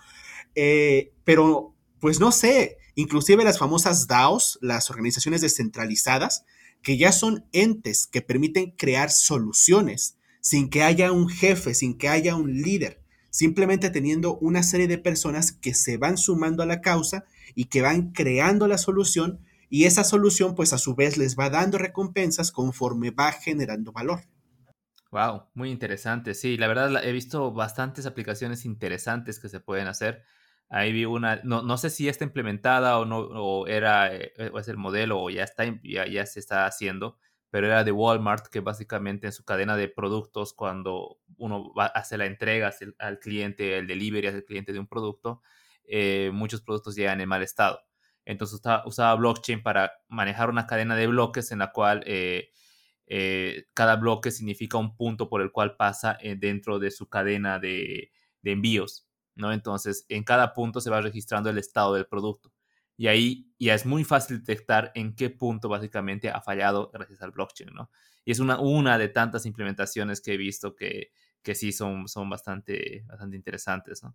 Eh, 0.55 1.13
pero, 1.25 1.75
pues 2.01 2.21
no 2.21 2.33
sé, 2.33 2.79
inclusive 2.95 3.45
las 3.45 3.59
famosas 3.59 4.07
DAOs, 4.07 4.59
las 4.63 4.91
organizaciones 4.91 5.43
descentralizadas, 5.43 6.45
que 6.83 6.97
ya 6.97 7.13
son 7.13 7.45
entes 7.53 8.07
que 8.07 8.23
permiten 8.23 8.71
crear 8.71 9.11
soluciones 9.11 10.17
sin 10.41 10.71
que 10.71 10.83
haya 10.83 11.13
un 11.13 11.29
jefe, 11.29 11.75
sin 11.75 11.99
que 11.99 12.09
haya 12.09 12.35
un 12.35 12.63
líder, 12.63 13.03
simplemente 13.31 13.91
teniendo 13.91 14.39
una 14.39 14.63
serie 14.63 14.89
de 14.89 14.97
personas 14.97 15.53
que 15.53 15.75
se 15.75 15.99
van 15.99 16.17
sumando 16.17 16.63
a 16.63 16.67
la 16.67 16.81
causa 16.81 17.25
y 17.55 17.67
que 17.67 17.83
van 17.83 18.13
creando 18.13 18.67
la 18.69 18.79
solución 18.79 19.41
y 19.69 19.85
esa 19.85 20.05
solución 20.05 20.55
pues 20.55 20.73
a 20.73 20.79
su 20.79 20.95
vez 20.95 21.17
les 21.17 21.39
va 21.39 21.51
dando 21.51 21.79
recompensas 21.79 22.53
conforme 22.53 23.11
va 23.11 23.33
generando 23.33 23.93
valor. 23.93 24.21
Wow, 25.11 25.45
muy 25.55 25.71
interesante. 25.71 26.35
Sí, 26.35 26.59
la 26.59 26.69
verdad 26.69 27.03
he 27.05 27.13
visto 27.13 27.53
bastantes 27.53 28.05
aplicaciones 28.07 28.65
interesantes 28.65 29.39
que 29.39 29.49
se 29.49 29.61
pueden 29.61 29.87
hacer. 29.89 30.25
Ahí 30.69 30.93
vi 30.93 31.07
una, 31.07 31.41
no, 31.45 31.63
no 31.63 31.79
sé 31.79 31.89
si 31.89 32.09
está 32.09 32.25
implementada 32.25 32.99
o 32.99 33.07
no, 33.07 33.21
o 33.21 33.67
era, 33.67 34.15
eh, 34.15 34.33
o 34.53 34.59
es 34.59 34.69
el 34.69 34.77
modelo 34.77 35.19
o 35.21 35.31
ya 35.31 35.45
está, 35.45 35.65
ya, 35.83 36.07
ya 36.07 36.27
se 36.27 36.41
está 36.41 36.67
haciendo, 36.67 37.17
pero 37.51 37.67
era 37.67 37.85
de 37.85 37.93
Walmart 37.93 38.49
que 38.49 38.61
básicamente 38.61 39.27
en 39.27 39.33
su 39.33 39.45
cadena 39.45 39.77
de 39.77 39.89
productos 39.89 40.53
cuando 40.53 41.19
uno 41.39 41.73
va, 41.73 41.87
hace 41.87 42.19
la 42.19 42.27
entrega 42.27 42.71
al 42.99 43.19
cliente, 43.19 43.79
el 43.79 43.87
delivery 43.87 44.27
al 44.29 44.45
cliente 44.45 44.75
de 44.75 44.79
un 44.79 44.87
producto, 44.87 45.41
eh, 45.85 46.31
muchos 46.35 46.61
productos 46.61 46.97
llegan 46.97 47.23
en 47.23 47.29
mal 47.31 47.43
estado. 47.43 47.81
Entonces 48.29 48.61
usaba, 48.85 49.15
blockchain 49.15 49.63
para 49.63 49.91
manejar 50.07 50.51
una 50.51 50.67
cadena 50.67 50.95
de 50.95 51.07
bloques 51.07 51.51
en 51.51 51.61
la 51.61 51.73
cual 51.73 52.03
eh, 52.07 52.51
eh, 53.07 53.69
cada 53.73 53.97
bloque 53.97 54.31
significa 54.31 54.77
un 54.77 54.95
punto 54.95 55.31
por 55.31 55.41
el 55.41 55.51
cual 55.51 55.77
pasa 55.77 56.19
eh, 56.21 56.37
dentro 56.37 56.79
de 56.79 56.91
su 56.91 57.09
cadena 57.09 57.59
de, 57.59 58.13
envíos. 58.45 59.07
¿no? 59.35 59.51
Entonces, 59.51 60.05
en 60.11 60.25
cada 60.25 60.53
punto 60.53 60.83
se 60.83 60.91
va 60.91 61.01
registrando 61.01 61.49
el 61.49 61.57
estado 61.57 61.95
del 61.95 62.07
producto. 62.07 62.53
Y 62.99 63.07
ahí 63.07 63.51
ya 63.59 63.75
es 63.75 63.87
muy 63.87 64.05
fácil 64.05 64.41
detectar 64.41 64.93
en 64.95 65.15
qué 65.17 65.31
punto 65.31 65.71
básicamente 65.71 66.29
ha 66.29 66.43
fallado 66.43 66.91
gracias 66.93 67.23
al 67.23 67.31
blockchain. 67.31 67.71
¿no? 67.73 67.91
Y 68.27 68.33
es 68.33 68.41
una, 68.41 68.61
una 68.61 68.99
de 68.99 69.09
tantas 69.09 69.47
implementaciones 69.47 70.21
que 70.21 70.35
he 70.35 70.37
visto 70.37 70.77
que, 70.77 71.13
que 71.43 71.55
sí 71.55 71.73
son, 71.73 72.09
son 72.09 72.29
bastante, 72.29 73.05
bastante 73.07 73.37
interesantes. 73.37 74.03
¿no? 74.03 74.15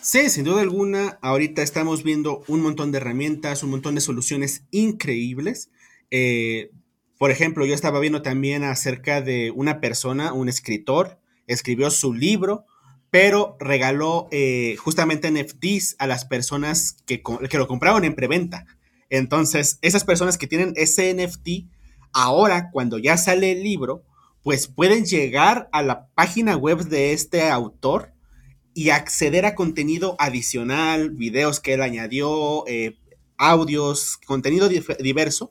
Sí, 0.00 0.30
sin 0.30 0.44
duda 0.44 0.60
alguna, 0.60 1.18
ahorita 1.20 1.62
estamos 1.62 2.04
viendo 2.04 2.44
un 2.46 2.60
montón 2.60 2.92
de 2.92 2.98
herramientas, 2.98 3.62
un 3.62 3.70
montón 3.70 3.96
de 3.96 4.00
soluciones 4.00 4.62
increíbles. 4.70 5.70
Eh, 6.10 6.70
por 7.18 7.30
ejemplo, 7.30 7.66
yo 7.66 7.74
estaba 7.74 7.98
viendo 7.98 8.22
también 8.22 8.62
acerca 8.62 9.20
de 9.20 9.50
una 9.50 9.80
persona, 9.80 10.32
un 10.32 10.48
escritor, 10.48 11.18
escribió 11.46 11.90
su 11.90 12.14
libro, 12.14 12.66
pero 13.10 13.56
regaló 13.58 14.28
eh, 14.30 14.76
justamente 14.78 15.30
NFTs 15.30 15.96
a 15.98 16.06
las 16.06 16.24
personas 16.24 16.98
que, 17.06 17.22
que 17.48 17.58
lo 17.58 17.66
compraron 17.66 18.04
en 18.04 18.14
preventa. 18.14 18.66
Entonces, 19.10 19.78
esas 19.82 20.04
personas 20.04 20.38
que 20.38 20.46
tienen 20.46 20.72
ese 20.76 21.14
NFT, 21.14 21.68
ahora 22.12 22.70
cuando 22.70 22.98
ya 22.98 23.16
sale 23.16 23.52
el 23.52 23.62
libro, 23.62 24.04
pues 24.42 24.68
pueden 24.68 25.04
llegar 25.04 25.68
a 25.72 25.82
la 25.82 26.08
página 26.14 26.56
web 26.56 26.84
de 26.84 27.12
este 27.12 27.48
autor 27.48 28.12
y 28.76 28.90
acceder 28.90 29.46
a 29.46 29.54
contenido 29.54 30.16
adicional, 30.18 31.08
videos 31.08 31.60
que 31.60 31.72
él 31.72 31.80
añadió, 31.80 32.62
eh, 32.66 32.98
audios, 33.38 34.18
contenido 34.26 34.68
diverso, 34.68 35.50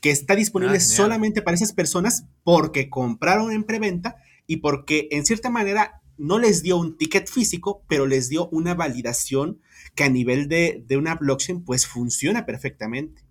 que 0.00 0.12
está 0.12 0.36
disponible 0.36 0.76
ah, 0.76 0.80
solamente 0.80 1.42
para 1.42 1.56
esas 1.56 1.72
personas 1.72 2.24
porque 2.44 2.88
compraron 2.88 3.50
en 3.50 3.64
preventa 3.64 4.14
y 4.46 4.58
porque 4.58 5.08
en 5.10 5.26
cierta 5.26 5.50
manera 5.50 6.00
no 6.18 6.38
les 6.38 6.62
dio 6.62 6.76
un 6.76 6.96
ticket 6.96 7.28
físico, 7.28 7.82
pero 7.88 8.06
les 8.06 8.28
dio 8.28 8.48
una 8.50 8.74
validación 8.74 9.60
que 9.96 10.04
a 10.04 10.08
nivel 10.08 10.46
de, 10.46 10.84
de 10.86 10.96
una 10.96 11.16
blockchain 11.16 11.64
pues 11.64 11.88
funciona 11.88 12.46
perfectamente. 12.46 13.24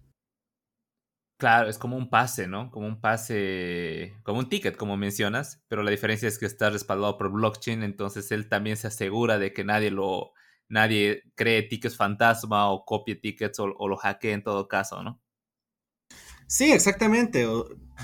Claro, 1.41 1.71
es 1.71 1.79
como 1.79 1.97
un 1.97 2.07
pase, 2.07 2.45
¿no? 2.45 2.69
Como 2.69 2.85
un 2.85 3.01
pase, 3.01 4.13
como 4.21 4.37
un 4.37 4.47
ticket, 4.47 4.77
como 4.77 4.95
mencionas, 4.95 5.59
pero 5.67 5.81
la 5.81 5.89
diferencia 5.89 6.27
es 6.27 6.37
que 6.37 6.45
está 6.45 6.69
respaldado 6.69 7.17
por 7.17 7.31
blockchain, 7.31 7.81
entonces 7.81 8.31
él 8.31 8.47
también 8.47 8.77
se 8.77 8.85
asegura 8.85 9.39
de 9.39 9.51
que 9.51 9.63
nadie 9.63 9.89
lo, 9.89 10.33
nadie 10.69 11.23
cree 11.33 11.63
tickets 11.63 11.97
fantasma 11.97 12.69
o 12.69 12.85
copie 12.85 13.15
tickets 13.15 13.59
o, 13.59 13.65
lo 13.87 13.97
hackee 13.97 14.33
en 14.33 14.43
todo 14.43 14.67
caso, 14.67 15.01
¿no? 15.01 15.19
Sí, 16.45 16.71
exactamente. 16.71 17.47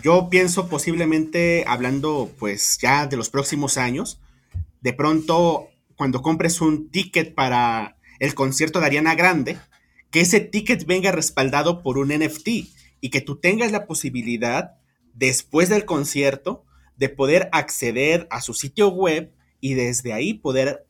Yo 0.02 0.30
pienso 0.32 0.68
posiblemente, 0.68 1.64
hablando 1.68 2.32
pues 2.40 2.80
ya 2.82 3.06
de 3.06 3.18
los 3.18 3.30
próximos 3.30 3.78
años, 3.78 4.20
de 4.82 4.94
pronto 4.94 5.68
cuando 5.96 6.24
compres 6.24 6.60
un 6.60 6.90
ticket 6.90 7.36
para 7.36 8.00
el 8.18 8.34
concierto 8.34 8.80
de 8.80 8.88
Ariana 8.88 9.14
Grande, 9.14 9.60
que 10.10 10.22
ese 10.22 10.40
ticket 10.40 10.88
venga 10.88 11.12
respaldado 11.12 11.84
por 11.84 12.00
un 12.00 12.08
NFT 12.08 12.77
y 13.02 13.10
que 13.10 13.22
tú 13.22 13.40
tengas 13.40 13.72
la 13.72 13.86
posibilidad 13.86 14.78
después 15.14 15.70
del 15.70 15.86
concierto 15.86 16.66
de 16.98 17.10
poder 17.10 17.50
acceder 17.52 18.28
a 18.32 18.42
su 18.42 18.54
sitio 18.54 18.90
web 18.90 19.34
y 19.60 19.74
desde 19.74 20.14
ahí 20.14 20.34
poder 20.34 20.86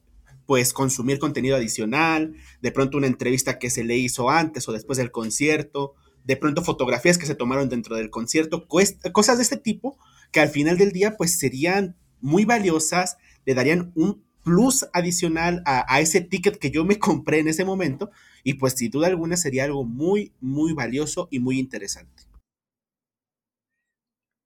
pues 0.45 0.71
consumir 0.71 1.19
contenido 1.19 1.57
adicional, 1.57 2.35
de 2.61 2.71
pronto 2.71 2.97
una 2.97 3.07
entrevista 3.07 3.59
que 3.59 3.69
se 3.69 3.83
le 3.83 3.97
hizo 3.97 4.29
antes 4.29 4.67
o 4.67 4.71
después 4.71 4.97
del 4.97 5.11
concierto, 5.11 5.95
de 6.23 6.37
pronto 6.37 6.63
fotografías 6.63 7.17
que 7.17 7.25
se 7.25 7.35
tomaron 7.35 7.69
dentro 7.69 7.95
del 7.95 8.09
concierto, 8.09 8.67
cosas 8.67 9.37
de 9.37 9.43
este 9.43 9.57
tipo 9.57 9.97
que 10.31 10.39
al 10.39 10.49
final 10.49 10.77
del 10.77 10.91
día 10.91 11.15
pues 11.17 11.37
serían 11.37 11.97
muy 12.21 12.45
valiosas, 12.45 13.17
le 13.45 13.53
darían 13.53 13.91
un 13.95 14.26
plus 14.47 14.87
adicional 14.93 15.61
a, 15.65 15.99
ese 15.99 16.21
ticket 16.21 16.57
que 16.57 16.71
yo 16.71 16.85
me 16.85 16.97
compré 16.99 17.39
en 17.39 17.49
ese 17.49 17.65
momento 17.65 18.11
y 18.45 18.53
pues 18.53 18.75
sin 18.75 18.89
duda 18.89 19.07
alguna 19.07 19.35
sería 19.35 19.65
algo 19.65 19.83
muy, 19.83 20.31
muy 20.39 20.71
valioso 20.71 21.27
y 21.29 21.39
muy 21.39 21.59
interesante. 21.59 22.23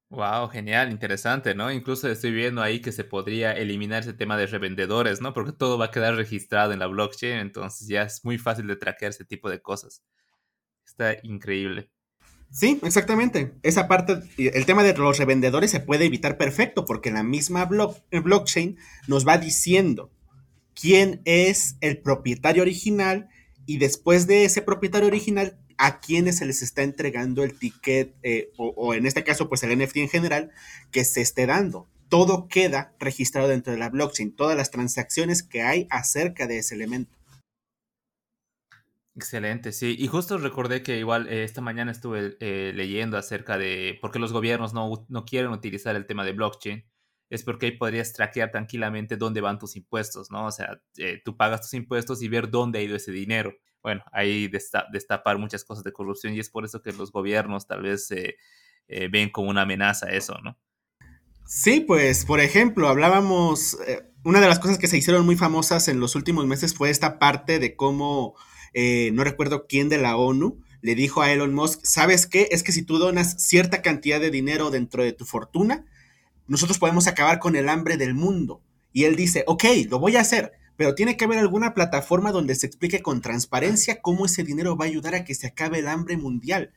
Wow, 0.09 0.49
genial, 0.49 0.91
interesante, 0.91 1.53
¿no? 1.53 1.71
Incluso 1.71 2.09
estoy 2.09 2.31
viendo 2.31 2.63
ahí 2.63 2.81
que 2.81 2.91
se 2.91 3.03
podría 3.03 3.53
eliminar 3.53 4.01
ese 4.01 4.13
tema 4.13 4.37
de 4.37 4.47
revendedores, 4.47 5.21
¿no? 5.21 5.33
Porque 5.33 5.53
todo 5.53 5.77
va 5.77 5.85
a 5.85 5.91
quedar 5.91 6.15
registrado 6.15 6.73
en 6.73 6.79
la 6.79 6.87
blockchain, 6.87 7.37
entonces 7.37 7.87
ya 7.87 8.01
es 8.01 8.25
muy 8.25 8.39
fácil 8.39 8.65
de 8.67 8.75
traquear 8.75 9.11
ese 9.11 9.23
tipo 9.23 9.49
de 9.51 9.61
cosas. 9.61 10.03
Está 10.85 11.15
increíble. 11.23 11.90
Sí, 12.51 12.79
exactamente. 12.83 13.53
Esa 13.63 13.87
parte, 13.87 14.19
el 14.37 14.65
tema 14.65 14.83
de 14.83 14.93
los 14.93 15.17
revendedores 15.17 15.71
se 15.71 15.79
puede 15.79 16.05
evitar 16.05 16.37
perfecto 16.37 16.85
porque 16.85 17.09
la 17.09 17.23
misma 17.23 17.65
blockchain 17.65 18.77
nos 19.07 19.25
va 19.25 19.37
diciendo 19.37 20.11
quién 20.73 21.21
es 21.23 21.77
el 21.79 21.99
propietario 21.99 22.61
original 22.61 23.29
y 23.65 23.77
después 23.77 24.27
de 24.27 24.43
ese 24.43 24.61
propietario 24.61 25.07
original, 25.07 25.57
a 25.77 25.99
quienes 25.99 26.37
se 26.37 26.45
les 26.45 26.61
está 26.61 26.83
entregando 26.83 27.43
el 27.43 27.57
ticket, 27.57 28.13
eh, 28.21 28.51
o, 28.57 28.93
en 28.93 29.05
este 29.05 29.23
caso, 29.23 29.49
pues 29.49 29.63
el 29.63 29.75
NFT 29.77 29.97
en 29.97 30.09
general, 30.09 30.51
que 30.91 31.05
se 31.05 31.21
esté 31.21 31.45
dando. 31.47 31.87
Todo 32.07 32.47
queda 32.47 32.93
registrado 32.99 33.47
dentro 33.47 33.71
de 33.73 33.79
la 33.79 33.89
blockchain, 33.89 34.35
todas 34.35 34.57
las 34.57 34.69
transacciones 34.69 35.41
que 35.41 35.61
hay 35.61 35.87
acerca 35.89 36.45
de 36.45 36.59
ese 36.59 36.75
elemento. 36.75 37.17
Excelente, 39.21 39.71
sí. 39.71 39.95
Y 39.99 40.07
justo 40.07 40.39
recordé 40.39 40.81
que 40.81 40.97
igual 40.97 41.27
eh, 41.27 41.43
esta 41.43 41.61
mañana 41.61 41.91
estuve 41.91 42.37
eh, 42.39 42.71
leyendo 42.73 43.19
acerca 43.19 43.59
de 43.59 43.99
por 44.01 44.09
qué 44.11 44.17
los 44.17 44.33
gobiernos 44.33 44.73
no, 44.73 45.05
no, 45.09 45.25
quieren 45.25 45.51
utilizar 45.51 45.95
el 45.95 46.07
tema 46.07 46.25
de 46.25 46.33
blockchain. 46.33 46.83
Es 47.29 47.43
porque 47.43 47.67
ahí 47.67 47.71
podrías 47.73 48.13
traquear 48.13 48.49
tranquilamente 48.49 49.17
dónde 49.17 49.39
van 49.39 49.59
tus 49.59 49.75
impuestos, 49.75 50.31
¿no? 50.31 50.47
O 50.47 50.51
sea, 50.51 50.81
eh, 50.97 51.21
tú 51.23 51.37
pagas 51.37 51.61
tus 51.61 51.75
impuestos 51.75 52.23
y 52.23 52.29
ver 52.29 52.49
dónde 52.49 52.79
ha 52.79 52.81
ido 52.81 52.95
ese 52.95 53.11
dinero. 53.11 53.53
Bueno, 53.83 54.03
ahí 54.11 54.49
destapar 54.91 55.37
muchas 55.37 55.63
cosas 55.63 55.83
de 55.83 55.93
corrupción 55.93 56.33
y 56.33 56.39
es 56.39 56.49
por 56.49 56.65
eso 56.65 56.81
que 56.81 56.91
los 56.91 57.11
gobiernos 57.11 57.67
tal 57.67 57.83
vez 57.83 58.09
ven 58.87 59.29
como 59.29 59.49
una 59.49 59.63
amenaza 59.63 60.09
eso, 60.09 60.37
¿no? 60.43 60.57
Sí, 61.45 61.81
pues, 61.81 62.25
por 62.25 62.39
ejemplo, 62.39 62.89
hablábamos, 62.89 63.77
una 64.23 64.39
de 64.39 64.47
las 64.47 64.59
cosas 64.59 64.77
que 64.77 64.87
se 64.87 64.97
hicieron 64.97 65.25
muy 65.25 65.35
famosas 65.35 65.87
en 65.87 65.99
los 65.99 66.15
últimos 66.15 66.45
meses 66.45 66.75
fue 66.75 66.89
esta 66.89 67.17
parte 67.17 67.57
de 67.59 67.75
cómo 67.75 68.35
eh, 68.73 69.11
no 69.13 69.23
recuerdo 69.23 69.65
quién 69.67 69.89
de 69.89 69.97
la 69.97 70.17
ONU, 70.17 70.59
le 70.81 70.95
dijo 70.95 71.21
a 71.21 71.31
Elon 71.31 71.53
Musk, 71.53 71.81
¿sabes 71.83 72.25
qué? 72.25 72.47
Es 72.51 72.63
que 72.63 72.71
si 72.71 72.83
tú 72.83 72.97
donas 72.97 73.35
cierta 73.37 73.81
cantidad 73.81 74.19
de 74.19 74.31
dinero 74.31 74.71
dentro 74.71 75.03
de 75.03 75.13
tu 75.13 75.25
fortuna, 75.25 75.85
nosotros 76.47 76.79
podemos 76.79 77.07
acabar 77.07 77.39
con 77.39 77.55
el 77.55 77.69
hambre 77.69 77.97
del 77.97 78.13
mundo. 78.13 78.61
Y 78.91 79.03
él 79.05 79.15
dice, 79.15 79.43
ok, 79.47 79.63
lo 79.89 79.99
voy 79.99 80.15
a 80.15 80.21
hacer, 80.21 80.53
pero 80.75 80.95
tiene 80.95 81.15
que 81.15 81.25
haber 81.25 81.39
alguna 81.39 81.73
plataforma 81.73 82.31
donde 82.31 82.55
se 82.55 82.65
explique 82.65 83.01
con 83.01 83.21
transparencia 83.21 84.01
cómo 84.01 84.25
ese 84.25 84.43
dinero 84.43 84.75
va 84.75 84.85
a 84.85 84.87
ayudar 84.89 85.15
a 85.15 85.23
que 85.23 85.35
se 85.35 85.47
acabe 85.47 85.79
el 85.79 85.87
hambre 85.87 86.17
mundial. 86.17 86.73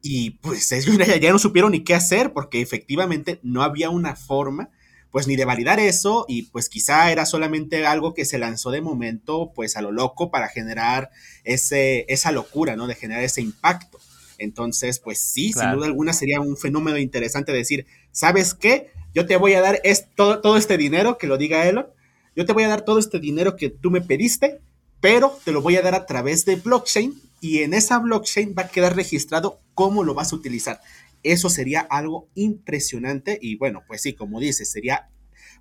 Y 0.00 0.30
pues 0.30 0.68
ya 1.20 1.30
no 1.30 1.38
supieron 1.38 1.72
ni 1.72 1.84
qué 1.84 1.94
hacer 1.94 2.32
porque 2.32 2.60
efectivamente 2.60 3.38
no 3.42 3.62
había 3.62 3.90
una 3.90 4.16
forma 4.16 4.70
pues 5.12 5.28
ni 5.28 5.36
de 5.36 5.44
validar 5.44 5.78
eso 5.78 6.24
y 6.26 6.44
pues 6.44 6.68
quizá 6.68 7.12
era 7.12 7.26
solamente 7.26 7.86
algo 7.86 8.14
que 8.14 8.24
se 8.24 8.38
lanzó 8.38 8.70
de 8.70 8.80
momento 8.80 9.52
pues 9.54 9.76
a 9.76 9.82
lo 9.82 9.92
loco 9.92 10.30
para 10.30 10.48
generar 10.48 11.10
ese, 11.44 12.06
esa 12.08 12.32
locura, 12.32 12.74
¿no? 12.74 12.86
De 12.86 12.94
generar 12.94 13.22
ese 13.22 13.42
impacto. 13.42 14.00
Entonces, 14.38 14.98
pues 14.98 15.18
sí, 15.18 15.52
sin 15.52 15.70
duda 15.72 15.86
alguna 15.86 16.14
sería 16.14 16.40
un 16.40 16.56
fenómeno 16.56 16.98
interesante 16.98 17.52
decir, 17.52 17.86
¿sabes 18.10 18.54
qué? 18.54 18.90
Yo 19.14 19.26
te 19.26 19.36
voy 19.36 19.52
a 19.52 19.60
dar 19.60 19.80
todo, 20.16 20.40
todo 20.40 20.56
este 20.56 20.78
dinero, 20.78 21.18
que 21.18 21.26
lo 21.26 21.36
diga 21.36 21.68
Elon, 21.68 21.86
yo 22.34 22.46
te 22.46 22.54
voy 22.54 22.64
a 22.64 22.68
dar 22.68 22.82
todo 22.82 22.98
este 22.98 23.20
dinero 23.20 23.56
que 23.56 23.68
tú 23.68 23.90
me 23.90 24.00
pediste, 24.00 24.60
pero 25.00 25.38
te 25.44 25.52
lo 25.52 25.60
voy 25.60 25.76
a 25.76 25.82
dar 25.82 25.94
a 25.94 26.06
través 26.06 26.46
de 26.46 26.56
blockchain 26.56 27.20
y 27.40 27.58
en 27.58 27.74
esa 27.74 27.98
blockchain 27.98 28.54
va 28.58 28.62
a 28.62 28.68
quedar 28.68 28.96
registrado 28.96 29.60
cómo 29.74 30.04
lo 30.04 30.14
vas 30.14 30.32
a 30.32 30.36
utilizar. 30.36 30.80
Eso 31.22 31.48
sería 31.48 31.80
algo 31.80 32.30
impresionante 32.34 33.38
y 33.40 33.56
bueno, 33.56 33.82
pues 33.86 34.02
sí, 34.02 34.14
como 34.14 34.40
dices, 34.40 34.70
sería 34.70 35.10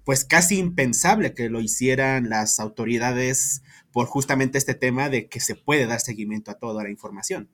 pues 0.03 0.25
casi 0.25 0.57
impensable 0.57 1.33
que 1.33 1.49
lo 1.49 1.61
hicieran 1.61 2.29
las 2.29 2.59
autoridades 2.59 3.61
por 3.91 4.07
justamente 4.07 4.57
este 4.57 4.73
tema 4.73 5.09
de 5.09 5.29
que 5.29 5.39
se 5.39 5.55
puede 5.55 5.85
dar 5.85 5.99
seguimiento 5.99 6.51
a 6.51 6.57
toda 6.57 6.83
la 6.83 6.89
información. 6.89 7.49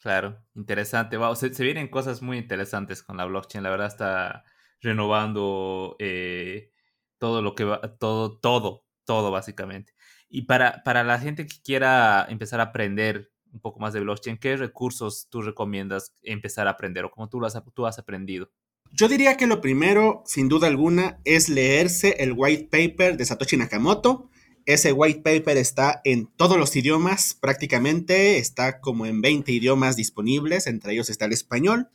Claro, 0.00 0.42
interesante. 0.54 1.18
Se, 1.36 1.62
vienen 1.62 1.88
cosas 1.88 2.22
muy 2.22 2.38
interesantes 2.38 3.02
con 3.02 3.18
la 3.18 3.26
blockchain. 3.26 3.62
La 3.62 3.70
verdad 3.70 3.88
está 3.88 4.44
renovando 4.80 5.96
eh, 5.98 6.72
todo 7.18 7.42
lo 7.42 7.54
que 7.54 7.64
va, 7.64 7.80
todo, 7.98 8.38
todo, 8.38 8.86
todo 9.04 9.30
básicamente. 9.30 9.92
Y 10.28 10.42
para, 10.42 10.82
para 10.84 11.04
la 11.04 11.18
gente 11.18 11.46
que 11.46 11.60
quiera 11.62 12.26
empezar 12.28 12.60
a 12.60 12.64
aprender 12.64 13.30
un 13.52 13.60
poco 13.60 13.80
más 13.80 13.92
de 13.92 14.00
blockchain, 14.00 14.38
¿qué 14.38 14.56
recursos 14.56 15.28
tú 15.30 15.42
recomiendas 15.42 16.12
empezar 16.22 16.66
a 16.66 16.70
aprender 16.70 17.04
o 17.04 17.10
cómo 17.10 17.28
tú, 17.28 17.44
has, 17.44 17.60
tú 17.74 17.86
has 17.86 17.98
aprendido? 17.98 18.50
Yo 18.92 19.08
diría 19.08 19.36
que 19.36 19.46
lo 19.46 19.60
primero, 19.60 20.22
sin 20.26 20.48
duda 20.48 20.66
alguna, 20.66 21.20
es 21.24 21.48
leerse 21.48 22.16
el 22.18 22.32
white 22.36 22.68
paper 22.70 23.16
de 23.16 23.24
Satoshi 23.24 23.56
Nakamoto. 23.56 24.28
Ese 24.66 24.92
white 24.92 25.20
paper 25.20 25.56
está 25.56 26.00
en 26.04 26.26
todos 26.26 26.58
los 26.58 26.74
idiomas 26.74 27.34
prácticamente, 27.34 28.38
está 28.38 28.80
como 28.80 29.06
en 29.06 29.20
20 29.20 29.52
idiomas 29.52 29.96
disponibles, 29.96 30.66
entre 30.66 30.92
ellos 30.92 31.08
está 31.08 31.24
el 31.26 31.32
español. 31.32 31.88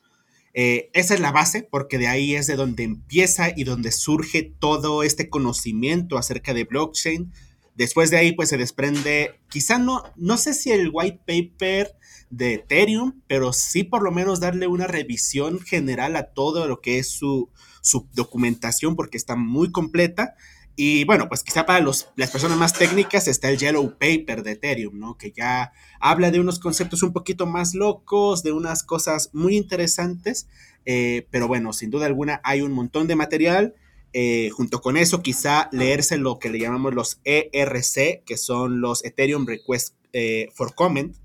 Eh, 0.53 0.89
esa 0.93 1.13
es 1.13 1.19
la 1.19 1.33
base, 1.33 1.67
porque 1.69 1.97
de 1.97 2.07
ahí 2.07 2.33
es 2.33 2.47
de 2.47 2.55
donde 2.55 2.83
empieza 2.83 3.49
y 3.53 3.65
donde 3.65 3.91
surge 3.91 4.53
todo 4.57 5.03
este 5.03 5.29
conocimiento 5.29 6.17
acerca 6.17 6.53
de 6.53 6.63
blockchain, 6.63 7.33
Después 7.75 8.09
de 8.09 8.17
ahí, 8.17 8.31
pues 8.31 8.49
se 8.49 8.57
desprende, 8.57 9.39
quizá 9.49 9.77
no, 9.77 10.03
no 10.15 10.37
sé 10.37 10.53
si 10.53 10.71
el 10.71 10.89
white 10.93 11.19
paper 11.27 11.95
de 12.29 12.55
Ethereum, 12.55 13.21
pero 13.27 13.53
sí 13.53 13.83
por 13.83 14.01
lo 14.01 14.11
menos 14.11 14.39
darle 14.39 14.67
una 14.67 14.87
revisión 14.87 15.59
general 15.59 16.15
a 16.15 16.33
todo 16.33 16.67
lo 16.67 16.81
que 16.81 16.99
es 16.99 17.09
su, 17.09 17.49
su 17.81 18.07
documentación, 18.13 18.95
porque 18.95 19.17
está 19.17 19.35
muy 19.35 19.71
completa. 19.71 20.35
Y 20.77 21.05
bueno, 21.05 21.29
pues 21.29 21.43
quizá 21.43 21.65
para 21.65 21.79
los, 21.79 22.09
las 22.17 22.31
personas 22.31 22.57
más 22.57 22.73
técnicas 22.73 23.27
está 23.27 23.49
el 23.49 23.57
Yellow 23.57 23.97
Paper 23.97 24.43
de 24.43 24.51
Ethereum, 24.51 24.99
¿no? 24.99 25.17
Que 25.17 25.31
ya 25.31 25.71
habla 25.99 26.31
de 26.31 26.39
unos 26.39 26.59
conceptos 26.59 27.01
un 27.03 27.13
poquito 27.13 27.45
más 27.45 27.75
locos, 27.75 28.43
de 28.43 28.51
unas 28.51 28.83
cosas 28.83 29.29
muy 29.33 29.55
interesantes, 29.55 30.47
eh, 30.85 31.27
pero 31.31 31.47
bueno, 31.47 31.71
sin 31.71 31.91
duda 31.91 32.05
alguna 32.05 32.41
hay 32.43 32.61
un 32.61 32.73
montón 32.73 33.07
de 33.07 33.15
material 33.15 33.75
eh, 34.17 34.49
junto 34.51 34.79
con 34.79 34.95
eso, 34.95 35.21
quizá 35.21 35.67
leerse 35.73 36.17
lo 36.17 36.39
que 36.39 36.49
le 36.49 36.57
llamamos 36.57 36.93
los 36.93 37.19
ERC, 37.25 38.23
que 38.23 38.37
son 38.37 38.79
los 38.79 39.03
Ethereum 39.03 39.45
Request 39.45 39.93
eh, 40.13 40.47
for 40.53 40.73
Comment, 40.73 41.17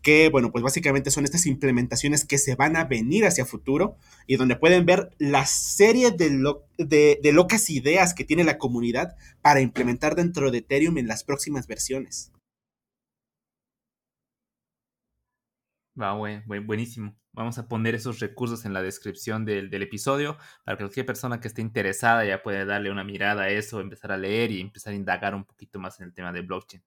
que, 0.00 0.30
bueno, 0.30 0.50
pues 0.50 0.64
básicamente 0.64 1.10
son 1.10 1.24
estas 1.24 1.44
implementaciones 1.44 2.24
que 2.24 2.38
se 2.38 2.54
van 2.54 2.76
a 2.76 2.84
venir 2.84 3.26
hacia 3.26 3.44
futuro 3.44 3.98
y 4.26 4.36
donde 4.36 4.56
pueden 4.56 4.86
ver 4.86 5.10
la 5.18 5.44
serie 5.44 6.12
de, 6.12 6.30
de, 6.78 7.32
locas 7.34 7.68
ideas 7.68 8.14
que 8.14 8.24
tiene 8.24 8.44
la 8.44 8.56
comunidad 8.56 9.16
para 9.42 9.60
implementar 9.60 10.14
dentro 10.14 10.50
de 10.50 10.58
Ethereum 10.58 10.96
en 10.96 11.08
las 11.08 11.24
próximas 11.24 11.66
versiones. 11.66 12.32
Va, 15.94 16.14
buenísimo. 16.64 17.19
Vamos 17.32 17.58
a 17.58 17.68
poner 17.68 17.94
esos 17.94 18.18
recursos 18.18 18.64
en 18.64 18.72
la 18.72 18.82
descripción 18.82 19.44
del, 19.44 19.72
episodio 19.82 20.36
para 20.64 20.76
que 20.76 20.82
cualquier 20.82 21.06
persona 21.06 21.40
que 21.40 21.46
esté 21.46 21.62
interesada 21.62 22.24
ya 22.24 22.42
pueda 22.42 22.64
darle 22.64 22.90
una 22.90 23.04
mirada 23.04 23.44
a 23.44 23.48
eso, 23.50 23.80
empezar 23.80 24.10
a 24.10 24.16
leer 24.16 24.50
y 24.50 24.60
empezar 24.60 24.92
a 24.92 24.96
indagar 24.96 25.34
un 25.36 25.44
poquito 25.44 25.78
más 25.78 26.00
en 26.00 26.06
el 26.06 26.12
tema 26.12 26.32
de 26.32 26.42
blockchain. 26.42 26.82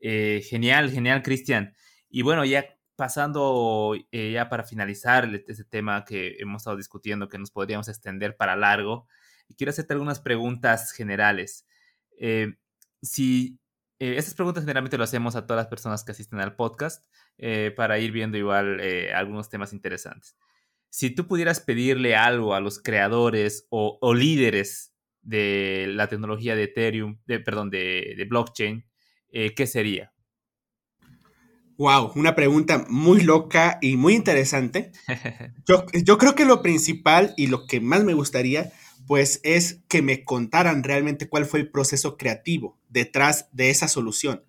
Eh, 0.00 0.42
genial, 0.48 0.90
genial, 0.90 1.22
Cristian. 1.22 1.72
Y 2.08 2.22
bueno, 2.22 2.44
ya 2.44 2.64
pasando 2.96 3.94
eh, 4.10 4.32
ya 4.32 4.48
para 4.48 4.64
finalizar 4.64 5.30
ese 5.46 5.64
tema 5.64 6.04
que 6.04 6.36
hemos 6.40 6.62
estado 6.62 6.76
discutiendo, 6.76 7.28
que 7.28 7.38
nos 7.38 7.52
podríamos 7.52 7.88
extender 7.88 8.36
para 8.36 8.56
largo, 8.56 9.06
quiero 9.56 9.70
hacerte 9.70 9.92
algunas 9.92 10.18
preguntas 10.20 10.90
generales. 10.90 11.64
Eh, 12.18 12.54
si 13.02 13.59
eh, 14.00 14.14
estas 14.16 14.34
preguntas 14.34 14.64
generalmente 14.64 14.96
lo 14.96 15.04
hacemos 15.04 15.36
a 15.36 15.46
todas 15.46 15.60
las 15.60 15.68
personas 15.68 16.04
que 16.04 16.12
asisten 16.12 16.40
al 16.40 16.56
podcast 16.56 17.04
eh, 17.36 17.70
para 17.76 17.98
ir 17.98 18.12
viendo 18.12 18.38
igual 18.38 18.80
eh, 18.80 19.12
algunos 19.12 19.50
temas 19.50 19.74
interesantes. 19.74 20.36
Si 20.88 21.10
tú 21.10 21.26
pudieras 21.26 21.60
pedirle 21.60 22.16
algo 22.16 22.54
a 22.54 22.60
los 22.60 22.82
creadores 22.82 23.66
o, 23.68 24.14
líderes 24.14 24.94
de 25.20 25.84
la 25.90 26.08
tecnología 26.08 26.56
de 26.56 26.64
Ethereum, 26.64 27.18
de, 27.26 27.40
perdón, 27.40 27.68
de, 27.70 28.26
blockchain, 28.28 28.84
¿qué 29.30 29.66
sería? 29.68 30.12
Wow, 31.76 32.12
una 32.16 32.34
pregunta 32.34 32.86
muy 32.88 33.20
loca 33.20 33.78
y 33.80 33.96
muy 33.96 34.14
interesante. 34.14 34.90
Yo, 35.68 35.86
yo 35.92 36.18
creo 36.18 36.34
que 36.34 36.44
lo 36.44 36.60
principal 36.60 37.34
y 37.36 37.46
lo 37.46 37.66
que 37.66 37.80
más 37.80 38.02
me 38.02 38.14
gustaría 38.14 38.72
pues 39.06 39.40
es 39.42 39.80
que 39.88 40.02
me 40.02 40.24
contaran 40.24 40.82
realmente 40.82 41.28
cuál 41.28 41.46
fue 41.46 41.60
el 41.60 41.70
proceso 41.70 42.16
creativo 42.16 42.78
detrás 42.88 43.48
de 43.52 43.70
esa 43.70 43.88
solución. 43.88 44.42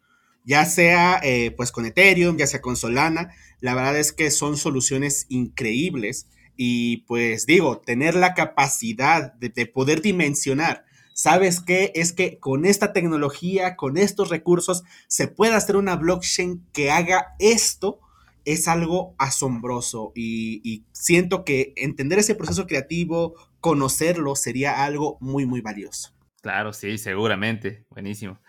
Ya 0.44 0.66
sea 0.66 1.20
eh, 1.24 1.52
pues 1.52 1.72
con 1.72 1.86
Ethereum, 1.86 2.38
ya 2.38 2.48
sea 2.48 2.62
con 2.62 2.76
Solana, 2.76 3.34
la 3.60 3.76
verdad 3.76 3.98
es 3.98 4.12
que 4.12 4.32
son 4.32 4.58
soluciones 4.58 5.26
increíbles 5.30 6.28
y 6.58 6.98
pues 7.08 7.46
digo, 7.46 7.80
tener 7.80 8.16
la 8.16 8.34
capacidad 8.34 9.34
de, 9.34 9.50
de 9.50 9.66
poder 9.66 10.02
dimensionar 10.02 10.86
¿Sabes 11.14 11.60
qué? 11.60 11.92
Es 11.94 12.14
que 12.14 12.40
con 12.40 12.66
esta 12.66 12.94
tecnología, 12.94 13.76
con 13.76 13.98
estos 13.98 14.30
recursos, 14.30 14.84
se 15.08 15.28
puede 15.28 15.54
hacer 15.54 15.76
una 15.76 15.96
blockchain 15.96 16.66
que 16.74 16.90
haga 16.90 17.36
esto 17.38 18.00
es 18.44 18.68
algo 18.68 19.14
asombroso 19.20 20.14
y, 20.16 20.84
siento 20.94 21.44
que 21.46 21.74
entender 21.76 22.18
ese 22.18 22.34
proceso 22.34 22.66
creativo, 22.66 23.36
conocerlo, 23.62 24.36
sería 24.36 24.84
algo 24.84 25.18
muy, 25.22 25.46
muy 25.46 25.62
valioso. 25.62 26.14
Claro, 26.42 26.74
sí, 26.74 26.98
seguramente. 26.98 27.86
Buenísimo. 27.90 28.40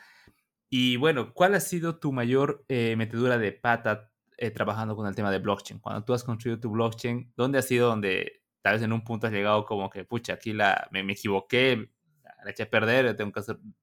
Y 0.69 0.97
bueno, 0.97 1.33
¿cuál 1.35 1.55
ha 1.55 1.61
sido 1.61 1.99
tu 1.99 2.13
mayor 2.13 2.65
eh, 2.69 2.97
metedura 2.97 3.39
de 3.39 3.53
pata 3.53 4.11
eh, 4.39 4.51
trabajando 4.51 4.97
con 4.97 5.07
el 5.07 5.15
tema 5.15 5.31
de 5.31 5.39
blockchain? 5.39 5.79
Cuando 5.81 6.03
tú 6.05 6.15
has 6.15 6.25
construido 6.25 6.59
tu 6.59 6.71
blockchain, 6.71 7.33
¿dónde 7.37 7.59
ha 7.59 7.63
sido 7.63 7.89
donde 7.89 8.43
tal 8.63 8.75
vez 8.75 8.83
en 8.83 8.93
un 8.93 9.05
punto 9.05 9.27
has 9.27 9.33
llegado 9.33 9.67
como 9.67 9.91
que, 9.91 10.05
pucha, 10.05 10.33
aquí 10.35 10.53
la, 10.53 10.89
me, 10.91 11.01
equivoqué, 11.13 11.91
la 12.45 12.51
eché 12.51 12.63
a 12.65 12.71
perder, 12.71 13.15
tengo 13.17 13.33
que 13.33 13.43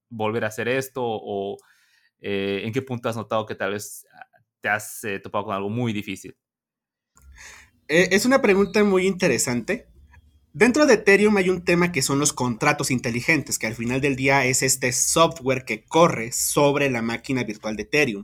volver 0.10 0.44
a 0.44 0.48
hacer 0.48 0.68
esto? 0.68 1.04
¿O 1.04 1.58
eh, 2.20 2.64
en 2.66 2.74
qué 2.74 2.82
punto 2.82 3.08
has 3.08 3.16
notado 3.16 3.46
que 3.46 3.56
tal 3.56 3.72
vez 3.72 4.06
te 4.62 4.70
has 4.70 5.04
eh, 5.04 5.20
topado 5.20 5.46
con 5.46 5.56
algo 5.56 5.70
muy 5.70 5.94
difícil? 5.94 6.36
Eh, 7.88 8.10
es 8.12 8.26
una 8.26 8.42
pregunta 8.42 8.84
muy 8.84 9.08
interesante. 9.08 9.88
Dentro 10.60 10.86
de 10.86 10.96
Ethereum 10.96 11.38
hay 11.38 11.50
un 11.50 11.64
tema 11.64 11.94
que 11.94 12.02
son 12.02 12.20
los 12.20 12.34
contratos 12.34 12.92
inteligentes, 12.92 13.58
que 13.58 13.68
al 13.68 13.76
final 13.76 14.02
del 14.02 14.18
día 14.18 14.44
es 14.44 14.62
este 14.62 14.92
software 14.92 15.64
que 15.64 15.86
corre 15.86 16.34
sobre 16.34 16.90
la 16.90 17.02
máquina 17.02 17.46
virtual 17.46 17.78
de 17.78 17.84
Ethereum. 17.84 18.24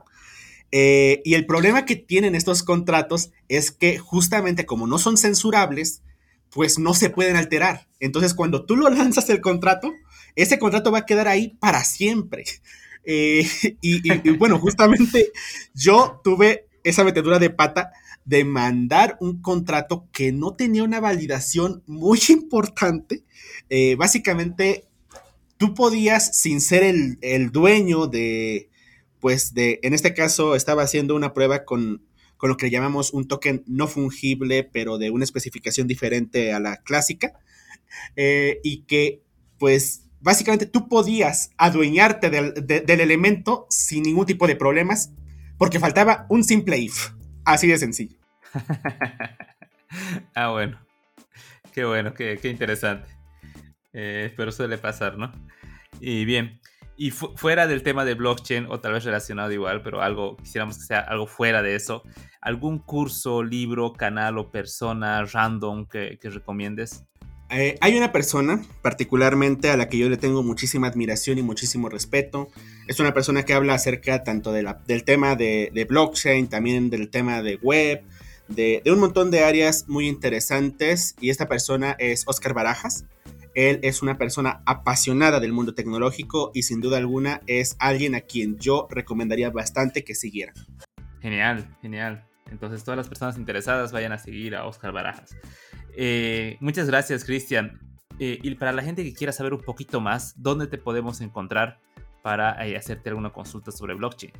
Eh, 0.69 1.21
y 1.23 1.35
el 1.35 1.45
problema 1.45 1.85
que 1.85 1.95
tienen 1.95 2.35
estos 2.35 2.61
contratos 2.63 3.31
es 3.47 3.71
que 3.71 3.99
justamente 3.99 4.65
como 4.65 4.85
no 4.85 4.97
son 4.97 5.15
censurables, 5.15 6.01
pues 6.49 6.77
no 6.77 6.93
se 6.93 7.09
pueden 7.09 7.37
alterar. 7.37 7.87
Entonces 8.01 8.33
cuando 8.33 8.65
tú 8.65 8.75
lo 8.75 8.89
lanzas 8.89 9.29
el 9.29 9.39
contrato, 9.39 9.93
ese 10.35 10.59
contrato 10.59 10.91
va 10.91 10.99
a 10.99 11.05
quedar 11.05 11.29
ahí 11.29 11.55
para 11.61 11.85
siempre. 11.85 12.43
Eh, 13.05 13.47
y, 13.79 14.09
bueno, 14.31 14.59
justamente 14.59 15.31
yo 15.73 16.19
tuve 16.21 16.67
esa 16.83 17.05
metedura 17.05 17.39
de 17.39 17.49
pata 17.49 17.93
de 18.25 18.43
mandar 18.43 19.17
un 19.21 19.41
contrato 19.41 20.07
que 20.11 20.31
no 20.31 20.55
tenía 20.55 20.83
una 20.83 20.99
validación 20.99 21.83
muy 21.85 22.19
importante. 22.29 23.23
Eh, 23.69 23.95
básicamente, 23.95 24.85
tú 25.57 25.73
podías, 25.73 26.38
sin 26.38 26.59
ser 26.59 26.83
el, 26.83 27.51
dueño 27.51 28.07
de, 28.07 28.69
pues 29.19 29.53
de, 29.53 29.79
en 29.83 29.93
este 29.93 30.13
caso 30.13 30.55
estaba 30.55 30.83
haciendo 30.83 31.15
una 31.15 31.33
prueba 31.33 31.63
con, 31.63 32.01
con 32.38 32.49
lo 32.49 32.57
que 32.57 32.69
llamamos 32.69 33.13
un 33.13 33.27
token 33.27 33.63
no 33.67 33.88
fungible, 33.88 34.63
pero 34.63 34.97
de 34.97 35.11
una 35.11 35.23
especificación 35.23 35.88
diferente 35.88 36.51
a 36.51 36.59
la 36.59 36.77
clásica, 36.77 37.39
eh, 38.15 38.59
y 38.63 38.81
que 38.81 39.21
pues 39.57 40.01
básicamente 40.19 40.65
tú 40.65 40.89
podías 40.89 41.51
adueñarte 41.57 42.29
del 42.29 42.99
elemento 42.99 43.67
sin 43.69 44.03
ningún 44.03 44.25
tipo 44.25 44.47
de 44.47 44.55
problemas 44.55 45.11
porque 45.57 45.79
faltaba 45.79 46.25
un 46.29 46.43
simple 46.43 46.77
if. 46.77 47.11
Así 47.45 47.67
de 47.67 47.77
sencillo. 47.77 48.17
ah, 50.36 50.49
bueno. 50.49 50.79
Qué 51.73 51.86
bueno, 51.86 52.13
qué, 52.13 52.39
qué 52.41 52.49
interesante. 52.49 53.08
Eh, 53.93 54.34
pero 54.36 54.51
suele 54.51 54.77
pasar, 54.77 55.17
¿no? 55.17 55.31
Y 55.99 56.25
bien, 56.25 56.60
y 56.97 57.12
fuera 57.12 57.67
del 57.67 57.84
tema 57.84 58.03
de 58.05 58.13
blockchain, 58.13 58.65
o 58.69 58.79
tal 58.79 58.93
vez 58.93 59.03
relacionado 59.03 59.51
igual, 59.51 59.81
pero 59.81 60.01
algo, 60.01 60.38
quisiéramos 60.38 60.77
que 60.77 60.86
sea 60.86 60.99
algo 60.99 61.27
fuera 61.27 61.62
de 61.62 61.75
eso, 61.75 62.03
¿algún 62.41 62.79
curso, 62.79 63.43
libro, 63.43 63.93
canal 63.93 64.38
o 64.38 64.51
persona 64.51 65.23
random 65.23 65.86
que 65.86 66.17
recomiendes? 66.23 67.05
Eh, 67.57 67.77
hay 67.79 67.95
una 67.95 68.11
persona 68.11 68.61
particularmente 68.81 69.69
a 69.69 69.77
la 69.77 69.87
que 69.87 69.97
yo 69.97 70.09
le 70.09 70.17
tengo 70.17 70.43
muchísima 70.43 70.87
admiración 70.87 71.37
y 71.37 71.41
muchísimo 71.41 71.87
respeto. 71.87 72.49
Es 72.87 72.99
una 72.99 73.13
persona 73.13 73.43
que 73.43 73.53
habla 73.53 73.75
acerca 73.75 74.25
tanto 74.25 74.51
del 74.51 75.03
tema 75.05 75.37
de, 75.37 75.87
blockchain, 75.87 76.49
también 76.49 76.89
del 76.89 77.09
tema 77.09 77.41
de 77.41 77.55
web, 77.55 78.03
de, 78.49 78.81
de, 78.83 78.91
un 78.91 78.99
montón 78.99 79.31
de 79.31 79.45
áreas 79.45 79.87
muy 79.87 80.09
interesantes. 80.09 81.15
Y 81.21 81.29
esta 81.29 81.47
persona 81.47 81.95
es 81.97 82.23
Oscar 82.27 82.53
Barajas. 82.53 83.05
Él 83.53 83.79
es 83.83 84.01
una 84.01 84.17
persona 84.17 84.61
apasionada 84.65 85.39
del 85.39 85.53
mundo 85.53 85.73
tecnológico 85.73 86.51
y 86.53 86.63
sin 86.63 86.81
duda 86.81 86.97
alguna 86.97 87.39
es 87.47 87.77
alguien 87.79 88.15
a 88.15 88.19
quien 88.19 88.59
yo 88.59 88.85
recomendaría 88.91 89.49
bastante 89.49 90.03
que 90.03 90.13
siguiera. 90.13 90.51
Genial, 91.21 91.65
genial. 91.81 92.25
Entonces 92.51 92.83
todas 92.83 92.97
las 92.97 93.07
personas 93.07 93.37
interesadas 93.37 93.91
vayan 93.91 94.11
a 94.11 94.17
seguir 94.17 94.55
a 94.55 94.65
Oscar 94.65 94.91
Barajas. 94.91 95.35
Eh, 95.95 96.58
muchas 96.60 96.88
gracias, 96.88 97.23
Cristian. 97.23 97.79
Eh, 98.19 98.39
y 98.41 98.55
para 98.55 98.71
la 98.71 98.81
gente 98.84 99.03
que 99.03 99.13
quiera 99.13 99.34
saber 99.34 99.53
un 99.53 99.62
poquito 99.62 100.01
más, 100.01 100.34
¿dónde 100.38 100.65
te 100.67 100.77
podemos 100.77 101.21
encontrar 101.21 101.79
para 102.21 102.65
eh, 102.65 102.77
hacerte 102.77 103.10
alguna 103.10 103.31
consulta 103.31 103.71
sobre 103.71 103.93
blockchain? 103.93 104.34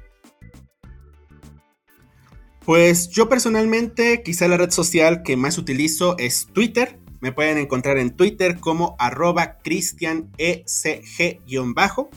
Pues 2.66 3.10
yo 3.10 3.30
personalmente, 3.30 4.24
quizá 4.24 4.48
la 4.48 4.58
red 4.58 4.72
social 4.72 5.22
que 5.24 5.38
más 5.38 5.60
utilizo 5.60 6.18
es 6.18 6.48
Twitter. 6.52 7.00
Me 7.22 7.32
pueden 7.32 7.58
encontrar 7.58 7.98
en 7.98 8.14
Twitter 8.16 8.60
como 8.60 8.96
arroba 8.98 9.60
cristianesg-bajo. 9.60 12.10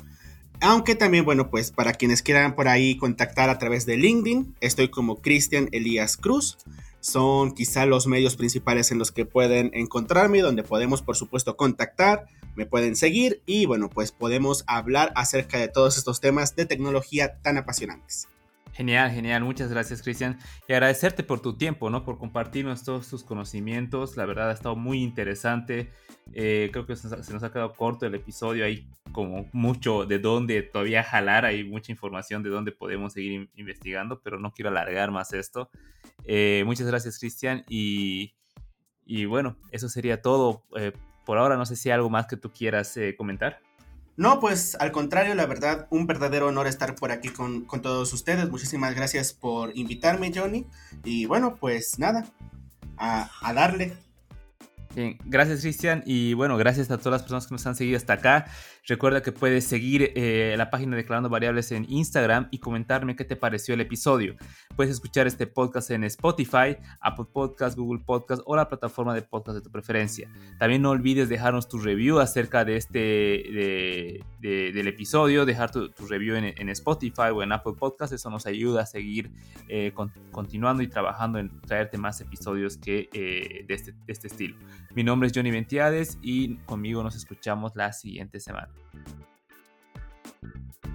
Aunque 0.60 0.96
también, 0.96 1.24
bueno, 1.24 1.50
pues 1.50 1.70
para 1.70 1.92
quienes 1.92 2.22
quieran 2.22 2.56
por 2.56 2.66
ahí 2.66 2.96
contactar 2.96 3.50
a 3.50 3.58
través 3.58 3.86
de 3.86 3.96
LinkedIn, 3.96 4.56
estoy 4.60 4.88
como 4.88 5.16
Cristian 5.16 5.68
Elías 5.70 6.16
Cruz. 6.16 6.58
Son 7.00 7.52
quizá 7.52 7.86
los 7.86 8.06
medios 8.06 8.36
principales 8.36 8.90
en 8.90 8.98
los 8.98 9.12
que 9.12 9.24
pueden 9.24 9.70
encontrarme, 9.74 10.40
donde 10.40 10.62
podemos, 10.62 11.02
por 11.02 11.16
supuesto, 11.16 11.56
contactar, 11.56 12.26
me 12.56 12.66
pueden 12.66 12.96
seguir 12.96 13.42
y, 13.46 13.66
bueno, 13.66 13.88
pues 13.88 14.12
podemos 14.12 14.64
hablar 14.66 15.12
acerca 15.14 15.58
de 15.58 15.68
todos 15.68 15.96
estos 15.96 16.20
temas 16.20 16.56
de 16.56 16.66
tecnología 16.66 17.38
tan 17.40 17.56
apasionantes. 17.56 18.28
Genial, 18.78 19.10
genial. 19.10 19.42
Muchas 19.42 19.72
gracias, 19.72 20.02
Cristian. 20.02 20.38
Y 20.68 20.72
agradecerte 20.72 21.24
por 21.24 21.40
tu 21.40 21.56
tiempo, 21.58 21.90
¿no? 21.90 22.04
Por 22.04 22.16
compartirnos 22.16 22.84
todos 22.84 23.08
tus 23.08 23.24
conocimientos. 23.24 24.16
La 24.16 24.24
verdad 24.24 24.50
ha 24.50 24.52
estado 24.52 24.76
muy 24.76 25.02
interesante. 25.02 25.90
Eh, 26.32 26.68
creo 26.70 26.86
que 26.86 26.94
se 26.94 27.08
nos 27.08 27.42
ha 27.42 27.50
quedado 27.50 27.72
corto 27.72 28.06
el 28.06 28.14
episodio. 28.14 28.64
Hay 28.64 28.88
como 29.10 29.50
mucho 29.52 30.06
de 30.06 30.20
dónde 30.20 30.62
todavía 30.62 31.02
jalar. 31.02 31.44
Hay 31.44 31.64
mucha 31.64 31.90
información 31.90 32.44
de 32.44 32.50
dónde 32.50 32.70
podemos 32.70 33.14
seguir 33.14 33.50
investigando, 33.56 34.20
pero 34.22 34.38
no 34.38 34.52
quiero 34.52 34.68
alargar 34.68 35.10
más 35.10 35.32
esto. 35.32 35.70
Eh, 36.22 36.62
muchas 36.64 36.86
gracias, 36.86 37.18
Cristian. 37.18 37.64
Y, 37.68 38.36
y, 39.04 39.24
bueno, 39.24 39.56
eso 39.72 39.88
sería 39.88 40.22
todo. 40.22 40.62
Eh, 40.76 40.92
por 41.26 41.38
ahora, 41.38 41.56
no 41.56 41.66
sé 41.66 41.74
si 41.74 41.88
hay 41.88 41.94
algo 41.94 42.10
más 42.10 42.28
que 42.28 42.36
tú 42.36 42.52
quieras 42.52 42.96
comentar. 43.16 43.58
No, 44.18 44.40
pues 44.40 44.76
al 44.80 44.90
contrario, 44.90 45.36
la 45.36 45.46
verdad, 45.46 45.86
un 45.90 46.08
verdadero 46.08 46.48
honor 46.48 46.66
estar 46.66 46.96
por 46.96 47.12
aquí 47.12 47.28
con, 47.28 47.64
con, 47.66 47.82
todos 47.82 48.12
ustedes. 48.12 48.50
Muchísimas 48.50 48.96
gracias 48.96 49.32
por 49.32 49.70
invitarme, 49.78 50.32
Johnny. 50.34 50.66
Y 51.04 51.26
bueno, 51.26 51.54
pues 51.54 52.00
nada, 52.00 52.26
a, 52.96 53.30
a 53.40 53.54
darle. 53.54 53.96
Bien, 54.96 55.18
gracias 55.24 55.60
Cristian 55.60 56.02
y 56.04 56.34
bueno, 56.34 56.56
gracias 56.56 56.90
a 56.90 56.98
todas 56.98 57.12
las 57.12 57.22
personas 57.22 57.46
que 57.46 57.54
nos 57.54 57.66
han 57.68 57.76
seguido 57.76 57.96
hasta 57.96 58.14
acá. 58.14 58.46
Recuerda 58.88 59.22
que 59.22 59.32
puedes 59.32 59.66
seguir 59.66 60.12
eh, 60.14 60.54
la 60.56 60.70
página 60.70 60.96
Declarando 60.96 61.28
Variables 61.28 61.72
en 61.72 61.84
Instagram 61.90 62.48
y 62.50 62.58
comentarme 62.58 63.16
qué 63.16 63.24
te 63.26 63.36
pareció 63.36 63.74
el 63.74 63.82
episodio. 63.82 64.34
Puedes 64.76 64.94
escuchar 64.94 65.26
este 65.26 65.46
podcast 65.46 65.90
en 65.90 66.04
Spotify, 66.04 66.78
Apple 67.02 67.26
Podcast, 67.30 67.76
Google 67.76 68.02
Podcast 68.02 68.40
o 68.46 68.56
la 68.56 68.66
plataforma 68.66 69.14
de 69.14 69.20
podcast 69.20 69.56
de 69.58 69.60
tu 69.60 69.70
preferencia. 69.70 70.30
También 70.58 70.80
no 70.80 70.88
olvides 70.88 71.28
dejarnos 71.28 71.68
tu 71.68 71.76
review 71.76 72.18
acerca 72.18 72.64
de 72.64 72.76
este 72.76 72.98
de, 72.98 74.24
de, 74.40 74.72
del 74.72 74.88
episodio, 74.88 75.44
dejar 75.44 75.70
tu, 75.70 75.90
review 76.08 76.36
en, 76.36 76.68
Spotify 76.70 77.28
o 77.34 77.42
en 77.42 77.52
Apple 77.52 77.74
Podcast. 77.78 78.14
Eso 78.14 78.30
nos 78.30 78.46
ayuda 78.46 78.84
a 78.84 78.86
seguir 78.86 79.30
eh, 79.68 79.92
con, 79.92 80.10
continuando 80.30 80.82
y 80.82 80.88
trabajando 80.88 81.38
en 81.38 81.60
traerte 81.60 81.98
más 81.98 82.22
episodios 82.22 82.78
que 82.78 83.10
eh, 83.12 83.66
de, 83.68 83.74
este, 83.74 83.92
de 83.92 84.12
este 84.14 84.28
estilo. 84.28 84.56
Mi 84.94 85.04
nombre 85.04 85.26
es 85.26 85.34
Johnny 85.36 85.50
Ventiades 85.50 86.18
y 86.22 86.56
conmigo 86.64 87.02
nos 87.02 87.16
escuchamos 87.16 87.76
la 87.76 87.92
siguiente 87.92 88.40
semana. 88.40 88.77
Thank 88.80 89.08
you. 90.84 90.87